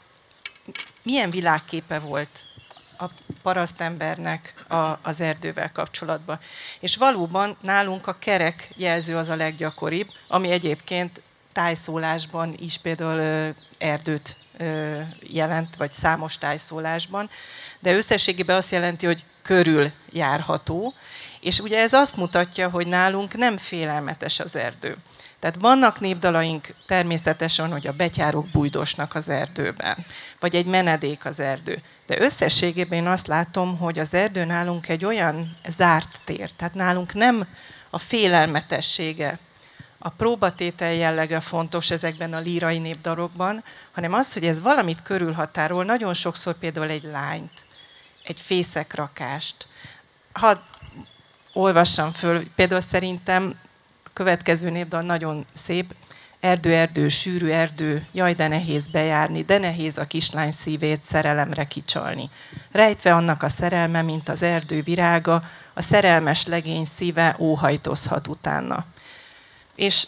[1.03, 2.43] milyen világképe volt
[2.97, 3.05] a
[3.41, 6.39] parasztembernek a, az erdővel kapcsolatban.
[6.79, 14.35] És valóban nálunk a kerek jelző az a leggyakoribb, ami egyébként tájszólásban is például erdőt
[15.19, 17.29] jelent, vagy számos tájszólásban,
[17.79, 20.93] de összességében azt jelenti, hogy körül járható,
[21.41, 24.97] és ugye ez azt mutatja, hogy nálunk nem félelmetes az erdő.
[25.39, 30.05] Tehát vannak népdalaink természetesen, hogy a betyárok bújdosnak az erdőben,
[30.39, 31.81] vagy egy menedék az erdő.
[32.05, 36.51] De összességében én azt látom, hogy az erdő nálunk egy olyan zárt tér.
[36.51, 37.47] Tehát nálunk nem
[37.89, 39.39] a félelmetessége
[40.03, 46.13] a próbatétel jellege fontos ezekben a lírai népdarokban, hanem az, hogy ez valamit körülhatárol, nagyon
[46.13, 47.65] sokszor például egy lányt,
[48.23, 49.67] egy fészekrakást.
[50.31, 50.63] Ha
[51.53, 53.59] olvassam föl, például szerintem
[54.03, 55.93] a következő népdal nagyon szép,
[56.39, 62.29] erdő, erdő, sűrű erdő, jaj, de nehéz bejárni, de nehéz a kislány szívét szerelemre kicsalni.
[62.71, 65.41] Rejtve annak a szerelme, mint az erdő virága,
[65.73, 68.85] a szerelmes legény szíve óhajtozhat utána.
[69.81, 70.07] És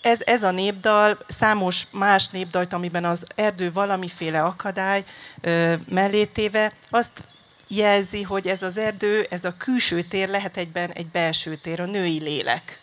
[0.00, 5.04] ez, ez a népdal, számos más népdalt, amiben az erdő valamiféle akadály
[5.40, 7.22] ö, mellé téve, azt
[7.68, 11.84] jelzi, hogy ez az erdő, ez a külső tér lehet egyben egy belső tér, a
[11.84, 12.80] női lélek.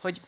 [0.00, 0.20] Hogy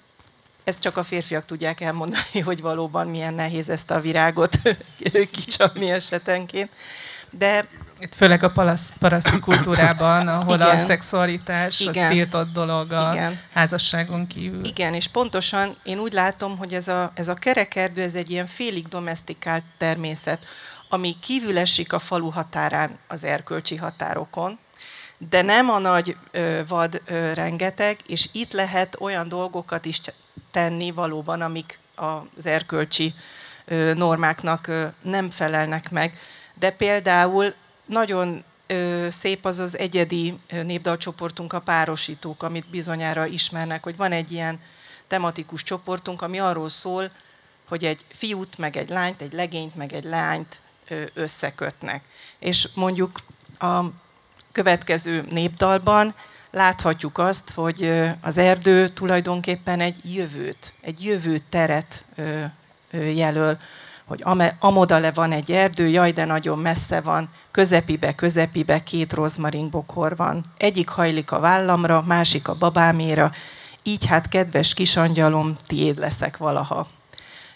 [0.64, 4.58] ezt csak a férfiak tudják elmondani, hogy valóban milyen nehéz ezt a virágot
[5.32, 6.70] kicsapni esetenként.
[7.30, 7.66] De
[8.00, 10.68] itt főleg a palaszt, paraszti kultúrában, ahol Igen.
[10.68, 12.04] a szexualitás Igen.
[12.06, 13.38] az tiltott dolog a Igen.
[13.52, 14.64] házasságon kívül.
[14.64, 18.46] Igen, és pontosan én úgy látom, hogy ez a, ez a kerekerdő, ez egy ilyen
[18.46, 20.46] félig domestikált természet,
[20.88, 24.58] ami kívül esik a falu határán az erkölcsi határokon,
[25.30, 30.00] de nem a nagy ö, vad ö, rengeteg, és itt lehet olyan dolgokat is
[30.50, 33.14] tenni valóban, amik az erkölcsi
[33.94, 34.70] normáknak
[35.02, 36.18] nem felelnek meg.
[36.54, 37.54] De például
[37.90, 38.44] nagyon
[39.08, 44.60] szép az az egyedi népdalcsoportunk, a párosítók, amit bizonyára ismernek, hogy van egy ilyen
[45.06, 47.10] tematikus csoportunk, ami arról szól,
[47.68, 50.60] hogy egy fiút, meg egy lányt, egy legényt, meg egy lányt
[51.14, 52.04] összekötnek.
[52.38, 53.20] És mondjuk
[53.58, 53.84] a
[54.52, 56.14] következő népdalban
[56.50, 62.44] láthatjuk azt, hogy az erdő tulajdonképpen egy jövőt, egy jövő teret ö,
[62.90, 63.58] ö, jelöl
[64.10, 69.12] hogy ame- amoda le van egy erdő, jaj, de nagyon messze van, közepibe, közepibe két
[69.12, 70.44] rozmaringbokor van.
[70.56, 73.32] Egyik hajlik a vállamra, másik a babáméra,
[73.82, 76.86] így hát kedves kisangyalom, tiéd leszek valaha.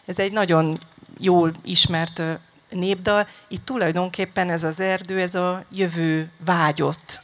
[0.07, 0.79] Ez egy nagyon
[1.19, 2.23] jól ismert
[2.69, 3.27] népdal.
[3.49, 7.21] Itt tulajdonképpen ez az erdő, ez a jövő vágyott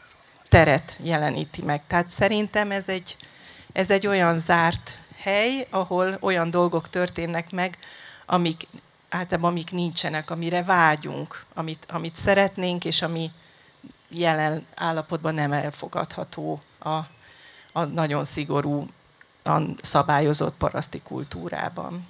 [0.49, 1.83] teret jeleníti meg.
[1.87, 3.17] Tehát szerintem ez egy,
[3.73, 7.79] ez egy olyan zárt hely, ahol olyan dolgok történnek meg,
[8.27, 8.67] amik
[9.11, 13.31] általában amik nincsenek, amire vágyunk, amit, amit szeretnénk, és ami
[14.09, 16.99] jelen állapotban nem elfogadható a,
[17.73, 18.87] a nagyon szigorú,
[19.45, 22.07] a szabályozott paraszti kultúrában.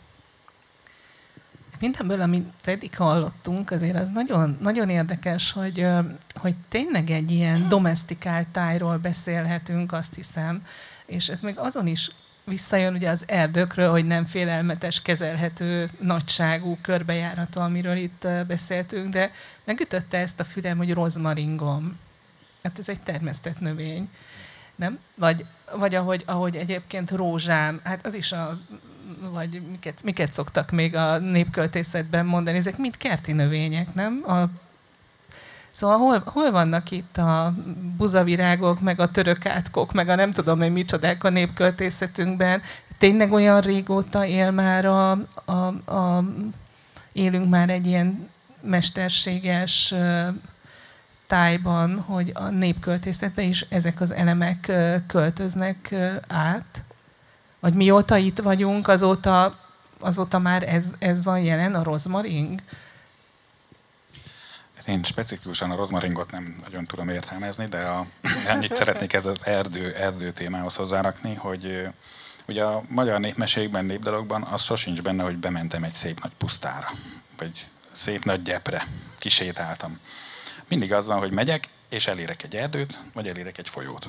[1.79, 5.87] Mindenből, amit eddig hallottunk, azért az nagyon, nagyon érdekes, hogy,
[6.35, 10.67] hogy tényleg egy ilyen domestikált tájról beszélhetünk, azt hiszem,
[11.07, 12.11] és ez még azon is
[12.45, 19.31] visszajön ugye az erdőkről, hogy nem félelmetes, kezelhető, nagyságú körbejárató, amiről itt beszéltünk, de
[19.65, 21.99] megütötte ezt a fülem, hogy rozmaringom.
[22.63, 24.09] Hát ez egy termesztett növény.
[24.77, 24.99] Nem?
[25.15, 25.45] Vagy,
[25.77, 28.59] vagy ahogy, ahogy egyébként rózsám, hát az is a
[29.21, 34.23] vagy miket, miket szoktak még a népköltészetben mondani, ezek mind kerti növények, nem?
[34.27, 34.45] A,
[35.73, 37.55] szóval hol, hol vannak itt a
[37.97, 42.63] buzavirágok, meg a török átkok, meg a nem tudom, hogy micsodák a népköltészetünkben.
[42.99, 45.11] Tényleg olyan régóta él már a,
[45.45, 46.25] a, a
[47.13, 48.29] élünk már egy ilyen
[48.61, 49.95] mesterséges
[51.27, 54.73] tájban, hogy a népköltészetben is ezek az elemek
[55.07, 55.95] költöznek
[56.29, 56.83] át?
[57.61, 59.59] Vagy mióta itt vagyunk, azóta,
[60.01, 62.61] azóta már ez, ez van jelen, a rozmaring?
[64.91, 68.07] Én specifikusan a rozmaringot nem nagyon tudom értelmezni, de a,
[68.47, 71.89] ennyit szeretnék ez az erdő, erdő témához hozzárakni, hogy
[72.47, 76.91] ugye a magyar népmesékben, népdalokban az sosincs benne, hogy bementem egy szép nagy pusztára,
[77.39, 78.87] vagy szép nagy gyepre,
[79.19, 79.99] kisétáltam.
[80.69, 84.09] Mindig az van, hogy megyek, és elérek egy erdőt, vagy elérek egy folyót.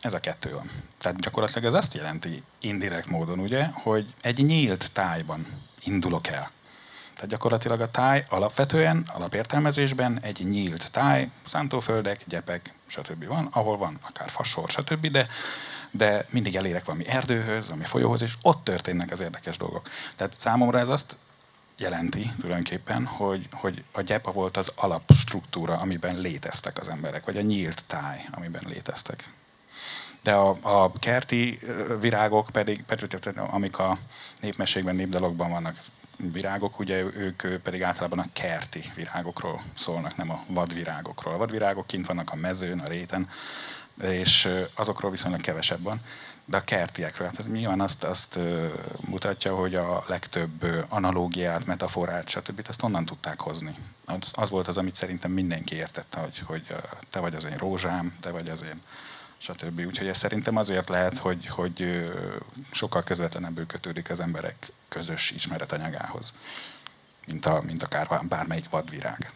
[0.00, 0.70] Ez a kettő van.
[0.98, 5.46] Tehát gyakorlatilag ez azt jelenti indirekt módon, ugye, hogy egy nyílt tájban
[5.82, 6.50] indulok el.
[7.14, 13.26] Tehát gyakorlatilag a táj alapvetően, alapértelmezésben egy nyílt táj, szántóföldek, gyepek, stb.
[13.26, 15.26] van, ahol van akár fasor, stb., de,
[15.90, 19.88] de mindig elérek valami erdőhöz, valami folyóhoz, és ott történnek az érdekes dolgok.
[20.16, 21.16] Tehát számomra ez azt
[21.76, 27.40] jelenti tulajdonképpen, hogy, hogy a gyepa volt az alapstruktúra, amiben léteztek az emberek, vagy a
[27.40, 29.30] nyílt táj, amiben léteztek.
[30.22, 31.58] De a, a kerti
[32.00, 33.98] virágok pedig, pedig, amik a
[34.40, 35.76] népmeségben, népdalokban vannak
[36.16, 41.34] virágok, ugye ők pedig általában a kerti virágokról szólnak, nem a vadvirágokról.
[41.34, 43.28] A vadvirágok kint vannak a mezőn, a réten,
[44.02, 46.00] és azokról viszonylag kevesebb van.
[46.44, 48.38] De a kertiekről, hát ez nyilván azt, azt
[49.00, 52.64] mutatja, hogy a legtöbb analógiát, metaforát, stb.
[52.68, 53.76] azt onnan tudták hozni.
[54.04, 56.74] Az, az volt az, amit szerintem mindenki értette, hogy, hogy
[57.10, 58.80] te vagy az én rózsám, te vagy az én
[59.44, 59.80] stb.
[59.86, 62.04] Úgyhogy ez szerintem azért lehet, hogy, hogy
[62.72, 66.32] sokkal közvetlenebbül kötődik az emberek közös ismeretanyagához,
[67.26, 69.32] mint, a, mint akár bármelyik vadvirág.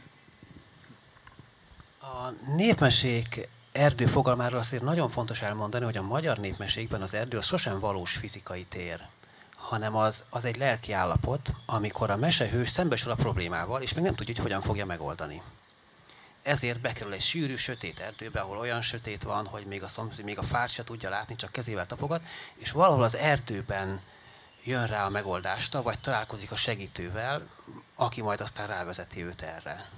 [2.01, 7.47] A népmesék erdő fogalmáról azért nagyon fontos elmondani, hogy a magyar népmesékben az erdő az
[7.47, 9.07] sosem valós fizikai tér.
[9.55, 14.15] hanem az, az egy lelki állapot, amikor a mesehős szembesül a problémával, és még nem
[14.15, 15.43] tudja, hogy hogyan fogja megoldani.
[16.49, 20.39] Ezért bekerül egy sűrű, sötét erdőbe, ahol olyan sötét van, hogy még a, szomszéd, még
[20.39, 22.23] a fát se tudja látni, csak kezével tapogat,
[22.57, 24.01] és valahol az erdőben
[24.65, 27.49] jön rá a megoldásta, vagy találkozik a segítővel,
[27.95, 29.91] aki majd aztán rávezeti őt erre.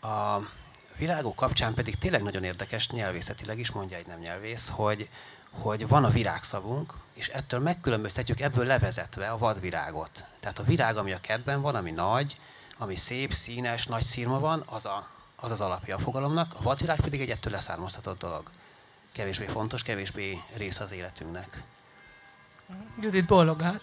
[0.00, 0.48] A
[0.96, 5.08] virágok kapcsán pedig tényleg nagyon érdekes, nyelvészetileg is mondja egy nem nyelvész, hogy,
[5.50, 10.24] hogy van a virágszavunk, és ettől megkülönböztetjük ebből levezetve a vadvirágot.
[10.40, 12.36] Tehát a virág, ami a kertben van, ami nagy,
[12.84, 15.06] ami szép, színes, nagy szírma van, az, a,
[15.36, 18.42] az az alapja a fogalomnak, a vadvirág pedig egy ettől leszármaztatott dolog.
[19.12, 21.62] Kevésbé fontos, kevésbé része az életünknek.
[23.00, 23.82] Judit bólogat.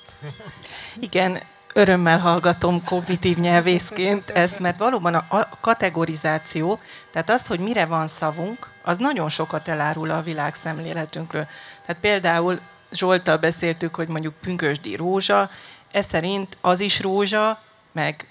[0.99, 1.41] Igen,
[1.73, 6.79] örömmel hallgatom kognitív nyelvészként ezt, mert valóban a kategorizáció,
[7.11, 11.47] tehát azt, hogy mire van szavunk, az nagyon sokat elárul a világszemléletünkről.
[11.85, 12.59] Tehát például
[12.91, 15.49] Zsoltal beszéltük, hogy mondjuk pünkösdi rózsa,
[15.91, 17.59] ez szerint az is rózsa,
[17.91, 18.25] meg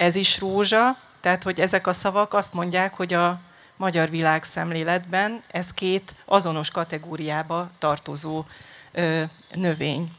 [0.00, 3.40] ez is rózsa, tehát hogy ezek a szavak azt mondják, hogy a
[3.76, 8.44] magyar világszemléletben ez két azonos kategóriába tartozó
[8.92, 10.12] ö, növény.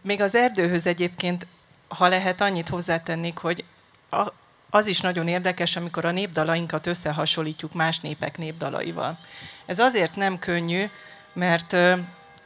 [0.00, 1.46] Még az erdőhöz egyébként,
[1.88, 3.64] ha lehet, annyit hozzátennék, hogy
[4.10, 4.28] a,
[4.70, 9.18] az is nagyon érdekes, amikor a népdalainkat összehasonlítjuk más népek népdalaival.
[9.66, 10.84] Ez azért nem könnyű,
[11.32, 11.76] mert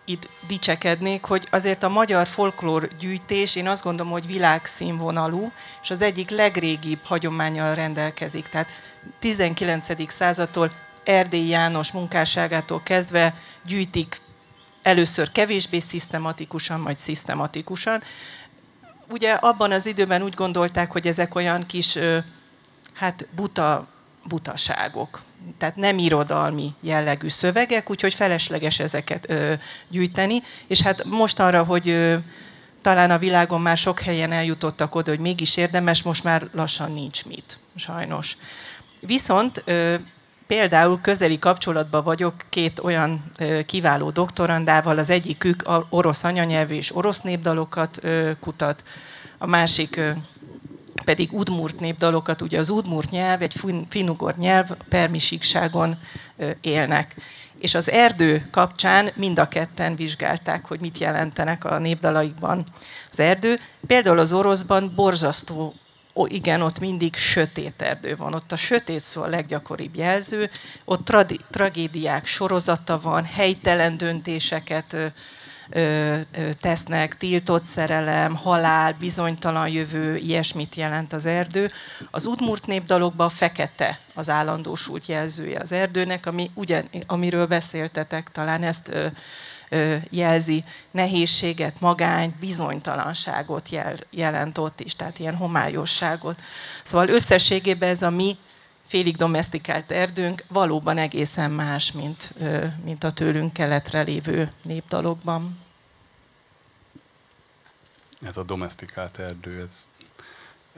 [0.08, 5.52] itt dicsekednék, hogy azért a magyar folklór gyűjtés, én azt gondolom, hogy világszínvonalú,
[5.82, 8.48] és az egyik legrégibb hagyományal rendelkezik.
[8.48, 8.68] Tehát
[9.18, 10.12] 19.
[10.12, 10.70] századtól
[11.04, 13.34] Erdély János munkásságától kezdve
[13.66, 14.20] gyűjtik
[14.82, 18.02] először kevésbé szisztematikusan, majd szisztematikusan.
[19.08, 21.98] Ugye abban az időben úgy gondolták, hogy ezek olyan kis,
[22.94, 23.86] hát buta,
[24.24, 25.20] butaságok.
[25.58, 29.52] Tehát nem irodalmi jellegű szövegek, úgyhogy felesleges ezeket ö,
[29.88, 30.42] gyűjteni.
[30.66, 32.16] És hát most arra, hogy ö,
[32.82, 37.24] talán a világon már sok helyen eljutottak oda, hogy mégis érdemes, most már lassan nincs
[37.24, 38.36] mit, sajnos.
[39.00, 39.94] Viszont ö,
[40.46, 43.30] például közeli kapcsolatban vagyok két olyan
[43.66, 48.00] kiváló doktorandával, az egyikük orosz anyanyelvű és orosz népdalokat
[48.40, 48.82] kutat,
[49.38, 50.00] a másik
[51.08, 53.54] pedig udmurt népdalokat, ugye az udmurt nyelv, egy
[53.88, 55.96] finugor nyelv, permisíkságon
[56.60, 57.14] élnek.
[57.58, 62.64] És az erdő kapcsán mind a ketten vizsgálták, hogy mit jelentenek a népdalaikban
[63.10, 63.58] az erdő.
[63.86, 65.74] Például az oroszban borzasztó
[66.14, 68.34] ó, igen, ott mindig sötét erdő van.
[68.34, 70.50] Ott a sötét szó a leggyakoribb jelző,
[70.84, 74.96] ott tradi- tragédiák sorozata van, helytelen döntéseket
[76.60, 81.70] tesznek, tiltott szerelem, halál, bizonytalan jövő, ilyesmit jelent az erdő.
[82.10, 88.90] Az Udmurt népdalokban fekete az állandósult jelzője az erdőnek, ami ugyan, amiről beszéltetek, talán ezt
[90.10, 96.40] jelzi nehézséget, magányt, bizonytalanságot jel, jelent ott is, tehát ilyen homályosságot.
[96.82, 98.36] Szóval összességében ez a mi
[98.88, 102.34] félig domestikált erdőnk valóban egészen más, mint,
[102.84, 105.58] mint a tőlünk keletre lévő népdalokban.
[108.22, 109.88] Ez a domestikált erdő, ez,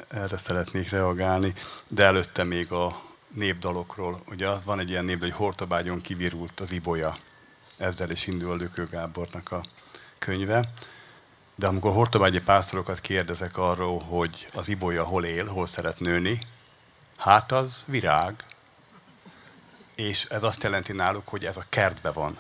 [0.09, 1.53] erre szeretnék reagálni,
[1.89, 3.01] de előtte még a
[3.35, 4.21] népdalokról.
[4.29, 7.17] Ugye van egy ilyen népdal, hogy Hortobágyon kivirult az ibolya
[7.77, 9.65] ezzel is indul Lükő Gábornak a
[10.19, 10.73] könyve.
[11.55, 16.39] De amikor hortobágyi pásztorokat kérdezek arról, hogy az ibolya hol él, hol szeret nőni,
[17.21, 18.45] hát az virág.
[19.95, 22.39] És ez azt jelenti náluk, hogy ez a kertbe van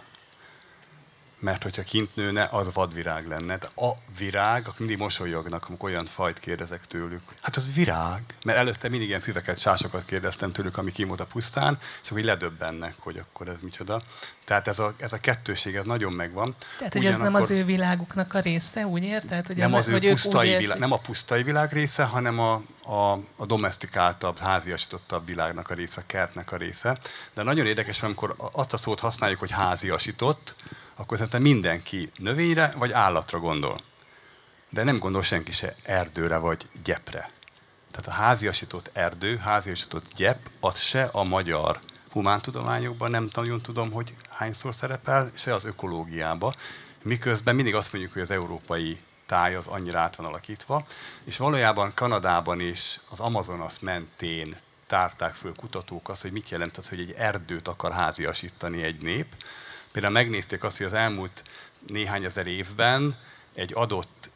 [1.40, 3.56] mert hogyha kint nőne, az vadvirág lenne.
[3.56, 7.22] De a virág, akkor mindig mosolyognak, amikor olyan fajt kérdezek tőlük.
[7.40, 11.78] Hát az virág, mert előtte mindig ilyen füveket, sásokat kérdeztem tőlük, ami kimód a pusztán,
[12.02, 14.02] és akkor ledöbbennek, hogy akkor ez micsoda.
[14.44, 16.54] Tehát ez a, ez a kettőség, ez nagyon megvan.
[16.78, 19.46] Tehát, hogy ez nem az ő világuknak a része, úgy érted?
[19.46, 23.12] Hogy nem az, az ő pusztai világ, nem a pusztai világ része, hanem a, a,
[23.36, 26.98] a domestikáltabb, háziasítottabb világnak a része, a kertnek a része.
[27.34, 30.54] De nagyon érdekes, mert amikor azt a szót használjuk, hogy háziasított,
[31.00, 33.80] akkor szerintem mindenki növényre vagy állatra gondol.
[34.68, 37.30] De nem gondol senki se erdőre vagy gyepre.
[37.90, 41.80] Tehát a háziasított erdő, háziasított gyep, az se a magyar
[42.10, 46.54] humántudományokban nem nagyon tudom, hogy hányszor szerepel, se az ökológiában.
[47.02, 50.84] Miközben mindig azt mondjuk, hogy az európai táj az annyira át van alakítva,
[51.24, 56.88] és valójában Kanadában is az Amazonas mentén tárták föl kutatók azt, hogy mit jelent az,
[56.88, 59.26] hogy egy erdőt akar háziasítani egy nép,
[59.92, 61.44] Például megnézték azt, hogy az elmúlt
[61.86, 63.18] néhány ezer évben
[63.54, 64.30] egy adott,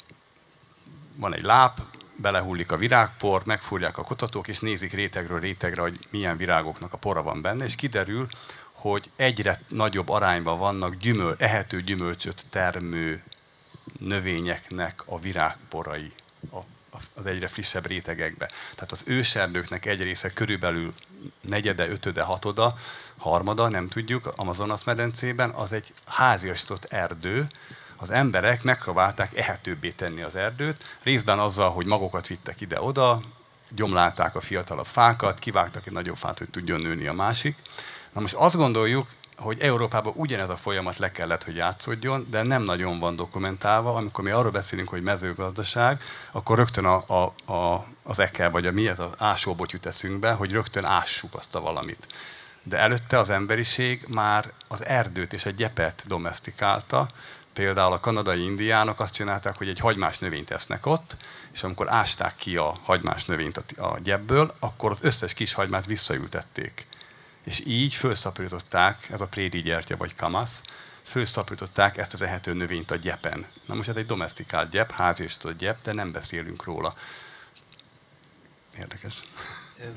[1.17, 1.81] van egy láp,
[2.17, 7.23] belehullik a virágpor, megfúrják a kutatók, és nézik rétegről rétegre, hogy milyen virágoknak a pora
[7.23, 8.29] van benne, és kiderül,
[8.73, 13.23] hogy egyre nagyobb arányban vannak gyümöl, ehető gyümölcsöt termő
[13.99, 16.13] növényeknek a virágporai
[17.15, 18.51] az egyre frissebb rétegekbe.
[18.75, 20.95] Tehát az őserdőknek egy része körülbelül
[21.41, 22.77] negyede, ötöde, hatoda,
[23.25, 27.47] harmada, nem tudjuk, Amazonas medencében, az egy háziasított erdő,
[27.97, 33.21] az emberek megpróbálták ehetőbbé tenni az erdőt, részben azzal, hogy magokat vittek ide-oda,
[33.71, 37.57] gyomlálták a fiatalabb fákat, kivágtak egy nagyobb fát, hogy tudjon nőni a másik.
[38.13, 39.07] Na most azt gondoljuk,
[39.37, 43.95] hogy Európában ugyanez a folyamat le kellett, hogy játszódjon, de nem nagyon van dokumentálva.
[43.95, 46.01] Amikor mi arról beszélünk, hogy mezőgazdaság,
[46.33, 50.33] akkor rögtön a, a, a, az ekkel, vagy a mi ez az ásóbot jut eszünkbe,
[50.33, 52.09] hogy rögtön ássuk azt a valamit.
[52.65, 57.09] De előtte az emberiség már az erdőt és a gyepet domestikálta,
[57.55, 61.17] Például a kanadai indiánok azt csinálták, hogy egy hagymás növényt esznek ott,
[61.53, 66.87] és amikor ásták ki a hagymás növényt a gyebből, akkor az összes kis hagymát visszaültették.
[67.45, 70.63] És így felszaporították, ez a prédi gyertya vagy kamasz,
[71.03, 73.47] felszaporították ezt az ehető növényt a gyepen.
[73.67, 76.95] Na most ez egy domestikált gyep, és gyep, de nem beszélünk róla.
[78.79, 79.25] Érdekes.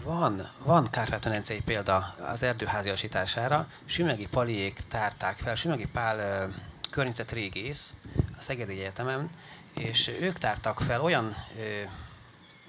[0.04, 3.68] Van, van kárpát példa az erdőháziasítására.
[3.86, 6.50] Sümegi Paliék tárták fel, Sümegi Pál
[6.90, 7.94] környezetrégész
[8.38, 9.30] a Szegedi Egyetemen,
[9.74, 11.36] és ők tártak fel olyan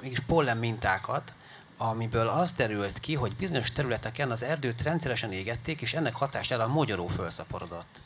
[0.00, 1.32] mégis pollen mintákat,
[1.76, 6.68] amiből az derült ki, hogy bizonyos területeken az erdőt rendszeresen égették, és ennek hatására a
[6.68, 8.00] mogyoró felszaporodott.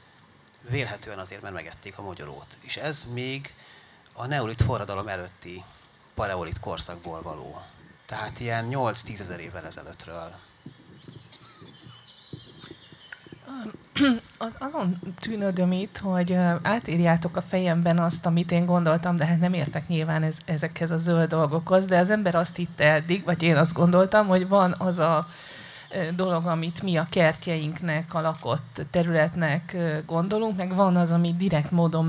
[0.68, 2.58] Vélhetően azért, mert megették a mogyorót.
[2.60, 3.54] És ez még
[4.12, 5.64] a neolit forradalom előtti
[6.14, 7.62] paleolit korszakból való.
[8.12, 10.30] Tehát ilyen 8-10 ezer évvel ezelőttről.
[14.38, 16.32] Az, azon tűnödöm itt, hogy
[16.62, 20.96] átírjátok a fejemben azt, amit én gondoltam, de hát nem értek nyilván ez, ezekhez a
[20.96, 24.98] zöld dolgokhoz, de az ember azt hitte eddig, vagy én azt gondoltam, hogy van az
[24.98, 25.28] a
[26.14, 32.04] dolog, amit mi a kertjeinknek, a lakott területnek gondolunk, meg van az, amit direkt módon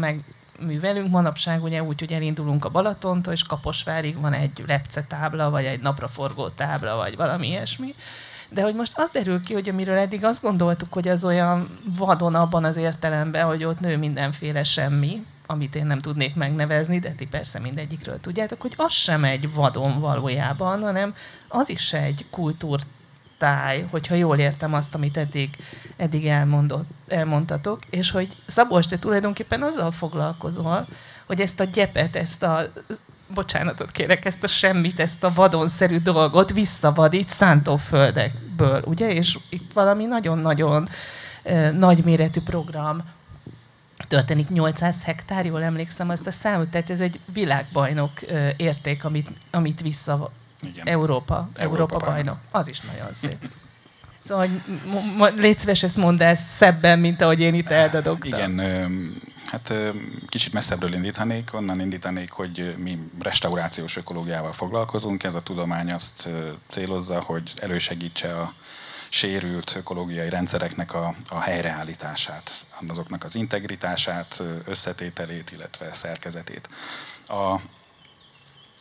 [0.64, 1.10] megművelünk.
[1.10, 4.64] Manapság ugye úgy, hogy elindulunk a Balatontól, és Kaposvárig van egy
[5.08, 7.96] tábla, vagy egy napraforgó tábla, vagy valami ilyesmi
[8.50, 12.36] de hogy most az derül ki, hogy amiről eddig azt gondoltuk, hogy az olyan vadon
[12.36, 17.28] abban az értelemben, hogy ott nő mindenféle semmi, amit én nem tudnék megnevezni, de ti
[17.28, 21.16] persze mindegyikről tudjátok, hogy az sem egy vadon valójában, hanem
[21.48, 22.26] az is egy
[23.38, 25.50] kultúrtáj, hogyha jól értem azt, amit eddig,
[25.98, 30.88] eddig elmondott, elmondtatok, és hogy Szabolcs, te tulajdonképpen azzal foglalkozol,
[31.26, 32.62] hogy ezt a gyepet, ezt a
[33.34, 39.12] bocsánatot kérek, ezt a semmit, ezt a vadonszerű dolgot visszavadít szántóföldekből, ugye?
[39.14, 40.88] És itt valami nagyon-nagyon
[41.74, 43.02] nagyméretű program
[44.08, 48.12] történik 800 hektár, jól emlékszem azt a számot, tehát ez egy világbajnok
[48.58, 50.32] érték, amit, amit vissza
[50.64, 50.88] Igen.
[50.88, 52.16] Európa, Európa, Európa bajnok.
[52.16, 52.38] bajnok.
[52.52, 53.38] Az is nagyon szép.
[54.24, 54.48] Szóval,
[55.18, 58.40] hogy légy szíves, ezt mondd el szebben, mint ahogy én itt eldadogtam.
[58.40, 58.60] Igen,
[59.54, 59.74] Hát
[60.30, 65.24] kicsit messzebbről indítanék, onnan indítanék, hogy mi restaurációs ökológiával foglalkozunk.
[65.24, 66.30] Ez a tudomány azt
[66.68, 68.54] célozza, hogy elősegítse a
[69.10, 72.52] sérült ökológiai rendszereknek a, a helyreállítását,
[72.88, 76.70] azoknak az integritását, összetételét, illetve szerkezetét.
[77.28, 77.60] A,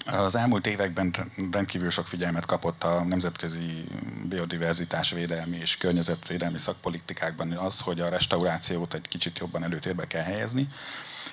[0.06, 1.14] az elmúlt években
[1.52, 3.84] rendkívül sok figyelmet kapott a nemzetközi
[4.28, 10.68] biodiverzitás védelmi és környezetvédelmi szakpolitikákban az, hogy a restaurációt egy kicsit jobban előtérbe kell helyezni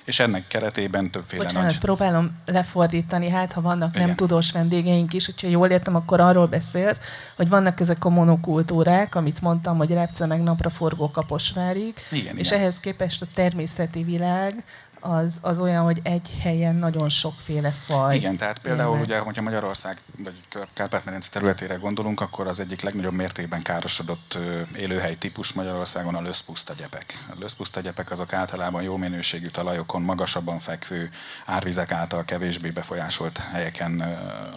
[0.04, 1.78] és ennek keretében többféle Bocsánat, nagy...
[1.78, 4.06] próbálom lefordítani, hát ha vannak Igen.
[4.06, 7.00] nem tudós vendégeink is, hogyha jól értem, akkor arról beszélsz,
[7.36, 12.60] hogy vannak ezek a monokultúrák, amit mondtam, hogy repce meg napraforgó kaposvárig, Igen, és igen.
[12.60, 14.64] ehhez képest a természeti világ
[15.00, 18.16] az, az olyan, hogy egy helyen nagyon sokféle faj.
[18.16, 19.04] Igen, tehát például élve.
[19.04, 20.34] ugye, hogyha Magyarország vagy
[20.72, 24.38] Kárpát-medence területére gondolunk, akkor az egyik legnagyobb mértékben károsodott
[24.76, 27.24] élőhely típus Magyarországon a löszpusztagyepek.
[27.28, 31.10] A löszpusztagyepek azok általában jó minőségű talajokon, magasabban fekvő
[31.46, 34.00] árvizek által kevésbé befolyásolt helyeken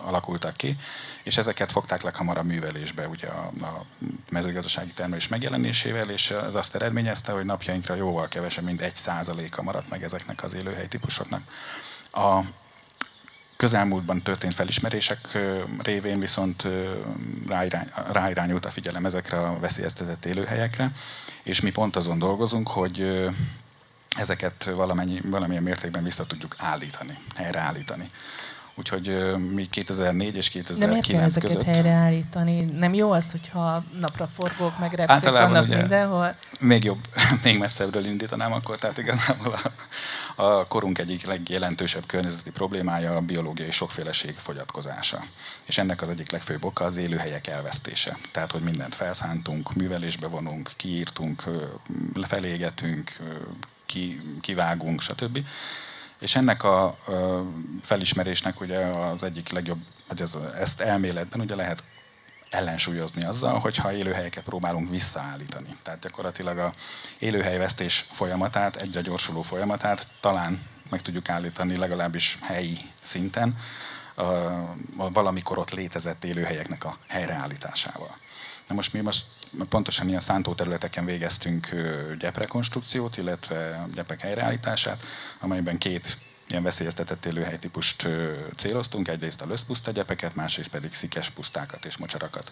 [0.06, 0.78] alakultak ki,
[1.24, 3.86] és ezeket fogták leghamarabb művelésbe ugye a, a
[4.32, 9.90] mezőgazdasági termelés megjelenésével, és ez azt eredményezte, hogy napjainkra jóval kevesebb, mint egy százaléka maradt
[9.90, 11.42] meg ezeknek az élőhely típusoknak.
[12.12, 12.40] A
[13.56, 15.38] közelmúltban történt felismerések
[15.82, 16.68] révén viszont
[17.48, 20.92] ráirány, ráirányult a figyelem ezekre a veszélyeztetett élőhelyekre,
[21.44, 23.28] és mi pont azon dolgozunk, hogy
[24.18, 28.06] ezeket valamennyi, valamilyen mértékben vissza tudjuk állítani, helyreállítani.
[28.76, 31.66] Úgyhogy mi 2004 és 2009 Nem ezeket között...
[31.66, 32.62] helyreállítani.
[32.62, 36.36] Nem jó az, hogyha napra forgók, meg repcék vannak ugye, mindenhol?
[36.60, 37.00] Még jobb,
[37.44, 39.60] még messzebbről indítanám akkor, tehát igazából
[40.36, 45.20] a, a korunk egyik legjelentősebb környezeti problémája a biológiai sokféleség fogyatkozása.
[45.66, 48.18] És ennek az egyik legfőbb oka az élőhelyek elvesztése.
[48.32, 51.44] Tehát, hogy mindent felszántunk, művelésbe vonunk, kiírtunk,
[52.22, 53.18] felégetünk,
[53.86, 55.46] ki, kivágunk, stb
[56.20, 56.98] És ennek a
[57.82, 61.84] felismerésnek ugye az egyik legjobb, hogy ez, ezt elméletben ugye lehet
[62.54, 65.78] ellensúlyozni azzal, hogyha élőhelyeket próbálunk visszaállítani.
[65.84, 66.72] Tehát gyakorlatilag a
[67.20, 73.56] élőhelyvesztés folyamatát, egyre gyorsuló folyamatát talán meg tudjuk állítani legalábbis helyi szinten,
[74.16, 74.24] a,
[74.98, 78.16] a valamikor ott létezett élőhelyeknek a helyreállításával.
[78.68, 79.26] Na most mi most
[79.70, 81.70] pontosan ilyen szántóterületeken végeztünk
[82.20, 85.04] gyeprekonstrukciót, illetve gyepek helyreállítását,
[85.40, 86.18] amelyben két
[86.54, 88.08] ilyen veszélyeztetett élőhelytípust
[88.56, 92.52] céloztunk, egyrészt a löszpuszta gyepeket, másrészt pedig szikes pusztákat és mocsarakat.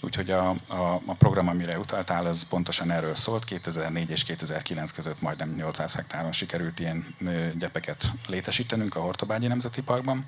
[0.00, 3.44] Úgyhogy a, a, a program, amire utaltál, az pontosan erről szólt.
[3.44, 7.16] 2004 és 2009 között majdnem 800 hektáron sikerült ilyen
[7.58, 10.24] gyepeket létesítenünk a Hortobágyi Nemzeti Parkban.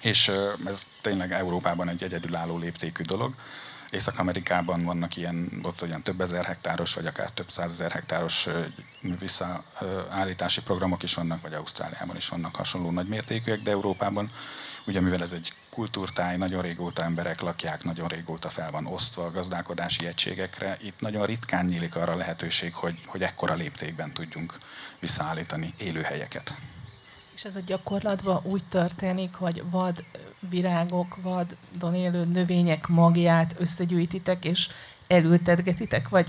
[0.00, 0.30] És
[0.66, 3.34] ez tényleg Európában egy egyedülálló léptékű dolog.
[3.94, 8.48] Észak-Amerikában vannak ilyen, ott olyan több ezer hektáros, vagy akár több százezer hektáros
[9.18, 14.30] visszaállítási programok is vannak, vagy Ausztráliában is vannak hasonló nagymértékűek, de Európában,
[14.86, 19.30] ugye mivel ez egy kultúrtáj, nagyon régóta emberek lakják, nagyon régóta fel van osztva a
[19.30, 24.58] gazdálkodási egységekre, itt nagyon ritkán nyílik arra lehetőség, hogy, hogy ekkora léptékben tudjunk
[25.00, 26.54] visszaállítani élőhelyeket.
[27.34, 30.04] És ez a gyakorlatban úgy történik, hogy vad
[30.50, 34.68] virágok, vadon élő növények magját összegyűjtitek és
[35.06, 36.26] elültetgetitek, vagy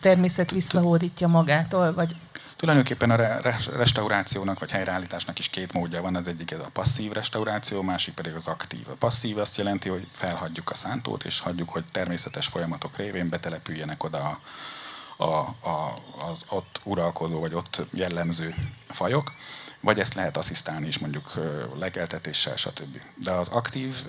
[0.00, 2.16] természet visszahódítja magától, vagy
[2.58, 3.40] Tulajdonképpen a
[3.76, 6.16] restaurációnak vagy helyreállításnak is két módja van.
[6.16, 8.88] Az egyik ez a passzív restauráció, másik pedig az aktív.
[8.88, 14.04] A passzív azt jelenti, hogy felhagyjuk a szántót, és hagyjuk, hogy természetes folyamatok révén betelepüljenek
[14.04, 14.40] oda a,
[15.24, 15.38] a,
[15.68, 15.94] a,
[16.30, 18.54] az ott uralkodó vagy ott jellemző
[18.84, 19.32] fajok
[19.80, 21.32] vagy ezt lehet asszisztálni is mondjuk
[21.74, 23.00] legeltetéssel, stb.
[23.14, 24.06] De az aktív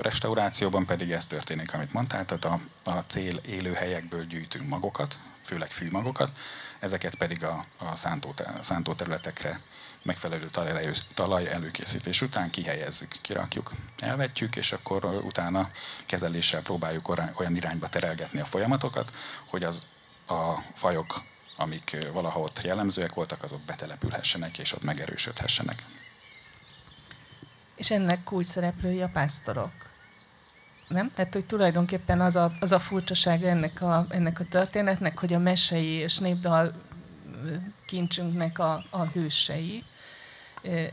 [0.00, 2.60] restaurációban pedig ez történik, amit mondtál, tehát a,
[2.90, 6.38] a cél élőhelyekből gyűjtünk magokat, főleg fűmagokat,
[6.78, 9.60] ezeket pedig a, a szántó, szántó területekre
[10.02, 15.70] megfelelő talaj, talaj előkészítés után kihelyezzük, kirakjuk, elvetjük, és akkor utána
[16.06, 19.86] kezeléssel próbáljuk olyan irányba terelgetni a folyamatokat, hogy az
[20.26, 21.22] a fajok
[21.58, 25.84] amik valaha ott jellemzőek voltak, azok betelepülhessenek és ott megerősödhessenek.
[27.76, 29.72] És ennek kulcs szereplői a pásztorok.
[30.88, 31.12] Nem?
[31.14, 35.38] Tehát, hogy tulajdonképpen az a, az a furcsaság ennek a, ennek a történetnek, hogy a
[35.38, 36.72] mesei és népdal
[37.86, 39.84] kincsünknek a, a hősei,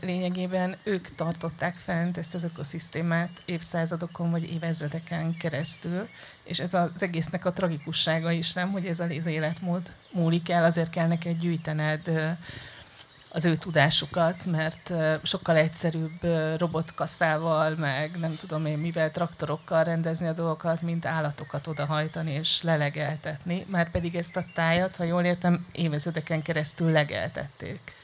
[0.00, 6.08] lényegében ők tartották fent ezt az ökoszisztémát évszázadokon vagy évezredeken keresztül,
[6.44, 10.90] és ez az egésznek a tragikussága is, nem, hogy ez az életmód múlik el, azért
[10.90, 12.36] kell neked gyűjtened
[13.28, 16.20] az ő tudásukat, mert sokkal egyszerűbb
[16.56, 23.64] robotkasszával, meg nem tudom én mivel, traktorokkal rendezni a dolgokat, mint állatokat odahajtani és lelegeltetni,
[23.68, 27.95] már pedig ezt a tájat, ha jól értem, évezredeken keresztül legeltették.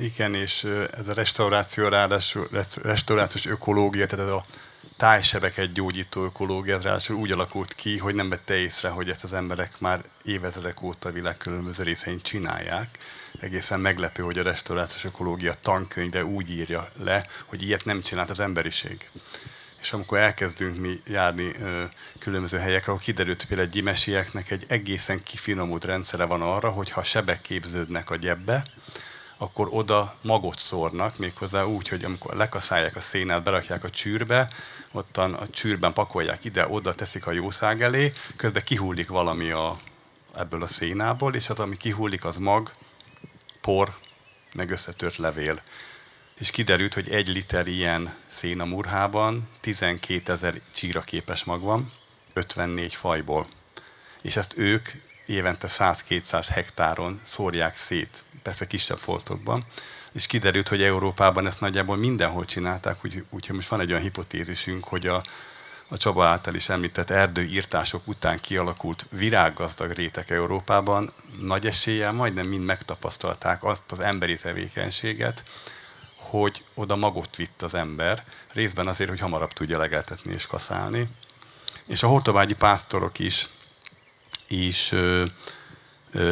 [0.00, 2.48] Igen, és ez a restauráció, ráadásul
[2.82, 4.44] restaurációs ökológia, tehát ez a
[4.96, 9.32] tájsebeket gyógyító ökológia, ez ráadásul úgy alakult ki, hogy nem vette észre, hogy ezt az
[9.32, 12.98] emberek már évezredek óta a világ különböző részein csinálják.
[13.40, 18.40] Egészen meglepő, hogy a restaurációs ökológia tankönyve úgy írja le, hogy ilyet nem csinált az
[18.40, 19.10] emberiség.
[19.80, 21.84] És amikor elkezdünk mi járni ö,
[22.18, 26.90] különböző helyekre, akkor kiderült, hogy például egy gyimesieknek egy egészen kifinomult rendszere van arra, hogy
[26.90, 28.64] ha sebek képződnek a gyebbe,
[29.38, 34.50] akkor oda magot szórnak, méghozzá úgy, hogy amikor lekaszálják a szénát, berakják a csűrbe,
[34.92, 39.78] ottan a csűrben pakolják ide, oda teszik a jószág elé, közben kihullik valami a,
[40.36, 42.72] ebből a szénából, és az, ami kihullik, az mag,
[43.60, 43.94] por,
[44.54, 45.60] meg összetört levél.
[46.38, 51.92] És kiderült, hogy egy liter ilyen szénamurhában 12 ezer csíra képes mag van,
[52.32, 53.46] 54 fajból.
[54.20, 54.88] És ezt ők
[55.26, 59.64] évente 100-200 hektáron szórják szét persze kisebb foltokban,
[60.12, 64.84] és kiderült, hogy Európában ezt nagyjából mindenhol csinálták, úgyhogy úgy, most van egy olyan hipotézisünk,
[64.84, 65.22] hogy a,
[65.88, 72.64] a Csaba által is említett erdőírtások után kialakult virággazdag rétek Európában nagy eséllyel majdnem mind
[72.64, 75.44] megtapasztalták azt az emberi tevékenységet,
[76.16, 81.08] hogy oda magot vitt az ember, részben azért, hogy hamarabb tudja legeltetni és kaszálni.
[81.86, 83.48] És a hortobágyi pásztorok is,
[84.48, 84.94] is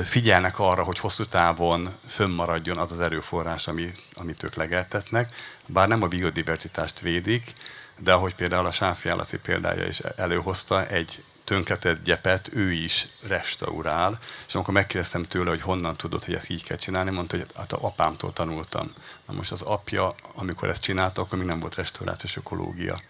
[0.04, 5.34] figyelnek arra, hogy hosszú távon fönnmaradjon az az erőforrás, ami, amit ők legeltetnek,
[5.66, 7.52] bár nem a biodiverzitást védik,
[7.98, 9.10] de ahogy például a Sáfi
[9.42, 15.96] példája is előhozta, egy tönkretett gyepet ő is restaurál, és amikor megkérdeztem tőle, hogy honnan
[15.96, 18.92] tudod, hogy ezt így kell csinálni, mondta, hogy hát a apámtól tanultam.
[19.26, 23.00] Na most az apja, amikor ezt csinálta, akkor még nem volt restaurációs ökológia.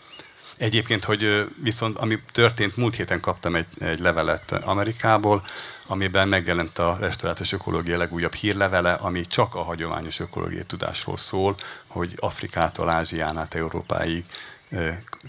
[0.56, 5.44] Egyébként, hogy viszont ami történt, múlt héten kaptam egy, egy levelet Amerikából,
[5.86, 12.14] amiben megjelent a restaurációs ökológia legújabb hírlevele, ami csak a hagyományos ökológiai tudásról szól, hogy
[12.16, 14.24] Afrikától, Ázsián át Európáig,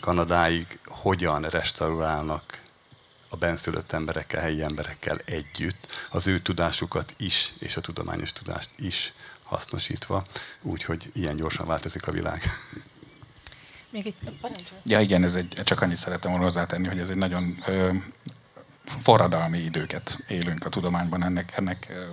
[0.01, 2.59] Kanadáig hogyan restaurálnak
[3.30, 9.13] a benszülött emberekkel, helyi emberekkel együtt, az ő tudásukat is, és a tudományos tudást is
[9.43, 10.25] hasznosítva,
[10.61, 12.43] úgyhogy ilyen gyorsan változik a világ.
[13.90, 14.82] Még egy parancsolj.
[14.84, 17.94] Ja igen, ez egy, csak annyit szerettem volna hozzátenni, hogy ez egy nagyon ö,
[18.84, 22.04] forradalmi időket élünk a tudományban ennek, ennek ö,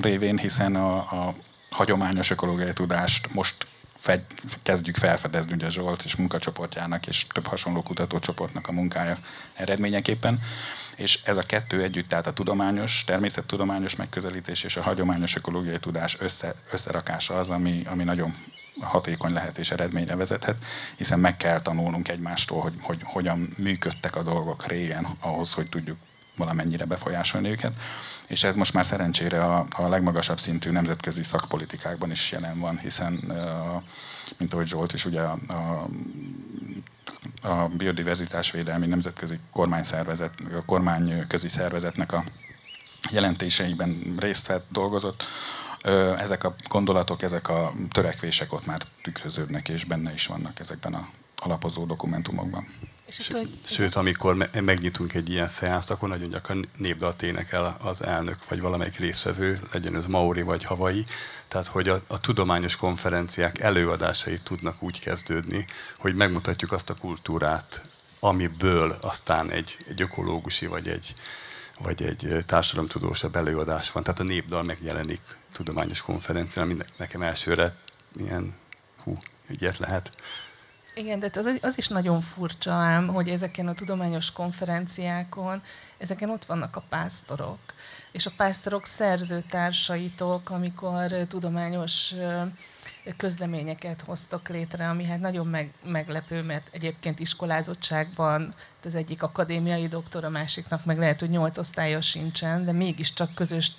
[0.00, 1.34] révén, hiszen a, a
[1.70, 3.66] hagyományos ökológiai tudást most
[4.00, 4.24] fed,
[4.62, 9.18] kezdjük felfedezni ugye Zsolt és munkacsoportjának és több hasonló kutatócsoportnak a munkája
[9.54, 10.42] eredményeképpen.
[10.96, 16.20] És ez a kettő együtt, tehát a tudományos, természettudományos megközelítés és a hagyományos ökológiai tudás
[16.20, 18.34] össze, összerakása az, ami, ami nagyon
[18.80, 20.64] hatékony lehet és eredményre vezethet,
[20.96, 25.96] hiszen meg kell tanulnunk egymástól, hogy, hogy hogyan működtek a dolgok régen ahhoz, hogy tudjuk
[26.36, 27.84] valamennyire befolyásolni őket.
[28.26, 33.12] És ez most már szerencsére a, a legmagasabb szintű nemzetközi szakpolitikákban is jelen van, hiszen,
[34.38, 35.88] mint ahogy Zsolt is, ugye a, a
[37.42, 42.24] a biodiverzitásvédelmi nemzetközi kormányszervezet, a kormányközi szervezetnek a
[43.10, 45.24] jelentéseiben részt vett, dolgozott,
[46.18, 51.08] ezek a gondolatok, ezek a törekvések ott már tükröződnek, és benne is vannak ezekben a
[51.40, 52.68] alapozó dokumentumokban.
[53.08, 58.60] Sőt, sőt, amikor megnyitunk egy ilyen szeánszt, akkor nagyon gyakran népdalt énekel az elnök, vagy
[58.60, 61.04] valamelyik részvevő, legyen ez Maori vagy Havai,
[61.48, 65.66] tehát hogy a, a tudományos konferenciák előadásai tudnak úgy kezdődni,
[65.98, 67.82] hogy megmutatjuk azt a kultúrát,
[68.20, 71.14] amiből aztán egy, egy ökológusi vagy egy,
[71.78, 74.02] vagy egy társadalomtudósabb előadás van.
[74.02, 75.20] Tehát a népdal megjelenik
[75.52, 77.76] tudományos konferencián, ami nekem elsőre
[78.16, 78.54] ilyen,
[79.02, 79.16] hú,
[79.48, 80.10] ügyet lehet.
[80.94, 85.62] Igen, de az, az is nagyon furcsa ám, hogy ezeken a tudományos konferenciákon,
[85.98, 87.58] ezeken ott vannak a pásztorok,
[88.12, 92.14] és a pásztorok szerzőtársaitok, amikor tudományos
[93.16, 98.54] közleményeket hoztok létre, ami hát nagyon meg, meglepő, mert egyébként iskolázottságban
[98.84, 103.72] az egyik akadémiai doktor, a másiknak meg lehet, hogy nyolc osztálya sincsen, de mégiscsak közös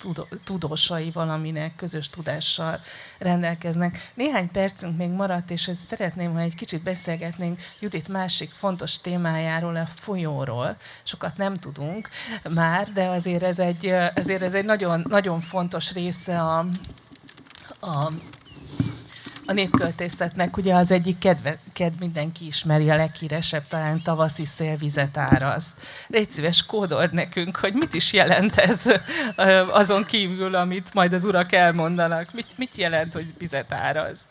[0.44, 2.80] tudósai valaminek, közös tudással
[3.18, 4.12] rendelkeznek.
[4.14, 9.76] Néhány percünk még maradt, és ezt szeretném, ha egy kicsit beszélgetnénk Judit másik fontos témájáról,
[9.76, 10.76] a folyóról.
[11.02, 12.08] Sokat nem tudunk
[12.48, 16.58] már, de azért ez egy, azért ez egy nagyon, nagyon fontos része a,
[17.80, 18.12] a
[19.46, 25.80] a népköltészetnek ugye az egyik kedve, kedv mindenki ismeri, a leghíresebb talán tavaszi szélvizet árazt.
[26.06, 28.92] Légy szíves, kódold nekünk, hogy mit is jelent ez
[29.70, 32.32] azon kívül, amit majd az urak elmondanak.
[32.32, 34.28] Mit, mit jelent, hogy vizet árazt?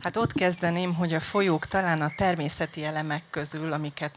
[0.00, 4.12] Hát ott kezdeném, hogy a folyók talán a természeti elemek közül, amiket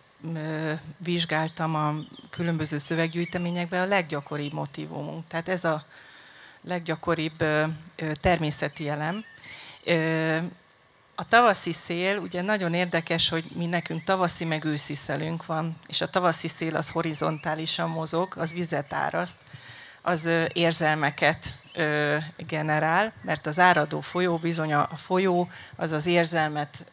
[1.03, 1.93] vizsgáltam a
[2.29, 5.27] különböző szöveggyűjteményekben, a leggyakoribb motivumunk.
[5.27, 5.86] Tehát ez a
[6.63, 7.43] leggyakoribb
[8.21, 9.23] természeti elem.
[11.15, 16.01] A tavaszi szél, ugye nagyon érdekes, hogy mi nekünk tavaszi meg őszi szelünk van, és
[16.01, 19.36] a tavaszi szél az horizontálisan mozog, az vizet áraszt,
[20.01, 21.55] az érzelmeket
[22.38, 26.86] generál, mert az áradó folyó bizony a folyó, az az érzelmet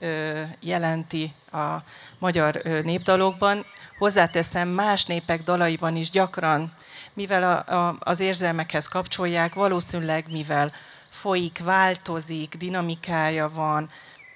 [0.61, 1.76] jelenti a
[2.18, 3.64] magyar népdalokban.
[3.99, 6.72] Hozzáteszem, más népek dalaiban is gyakran,
[7.12, 7.64] mivel
[7.99, 10.72] az érzelmekhez kapcsolják, valószínűleg mivel
[11.21, 13.89] folyik, változik, dinamikája van,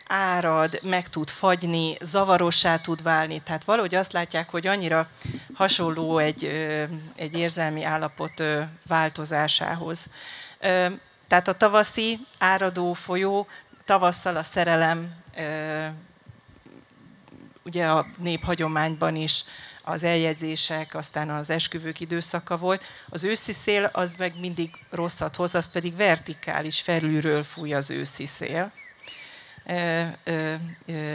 [0.06, 3.40] árad, meg tud fagyni, zavarossá tud válni.
[3.40, 5.08] Tehát valahogy azt látják, hogy annyira
[5.54, 6.44] hasonló egy,
[7.16, 8.42] egy érzelmi állapot
[8.86, 10.10] változásához.
[11.28, 13.46] Tehát a tavaszi áradó folyó,
[13.84, 15.14] tavasszal a szerelem,
[17.64, 19.44] ugye a néphagyományban is
[19.82, 22.84] az eljegyzések, aztán az esküvők időszaka volt.
[23.08, 28.26] Az őszi szél az meg mindig rosszat hoz, az pedig vertikális, felülről fúj az őszi
[28.26, 28.72] szél.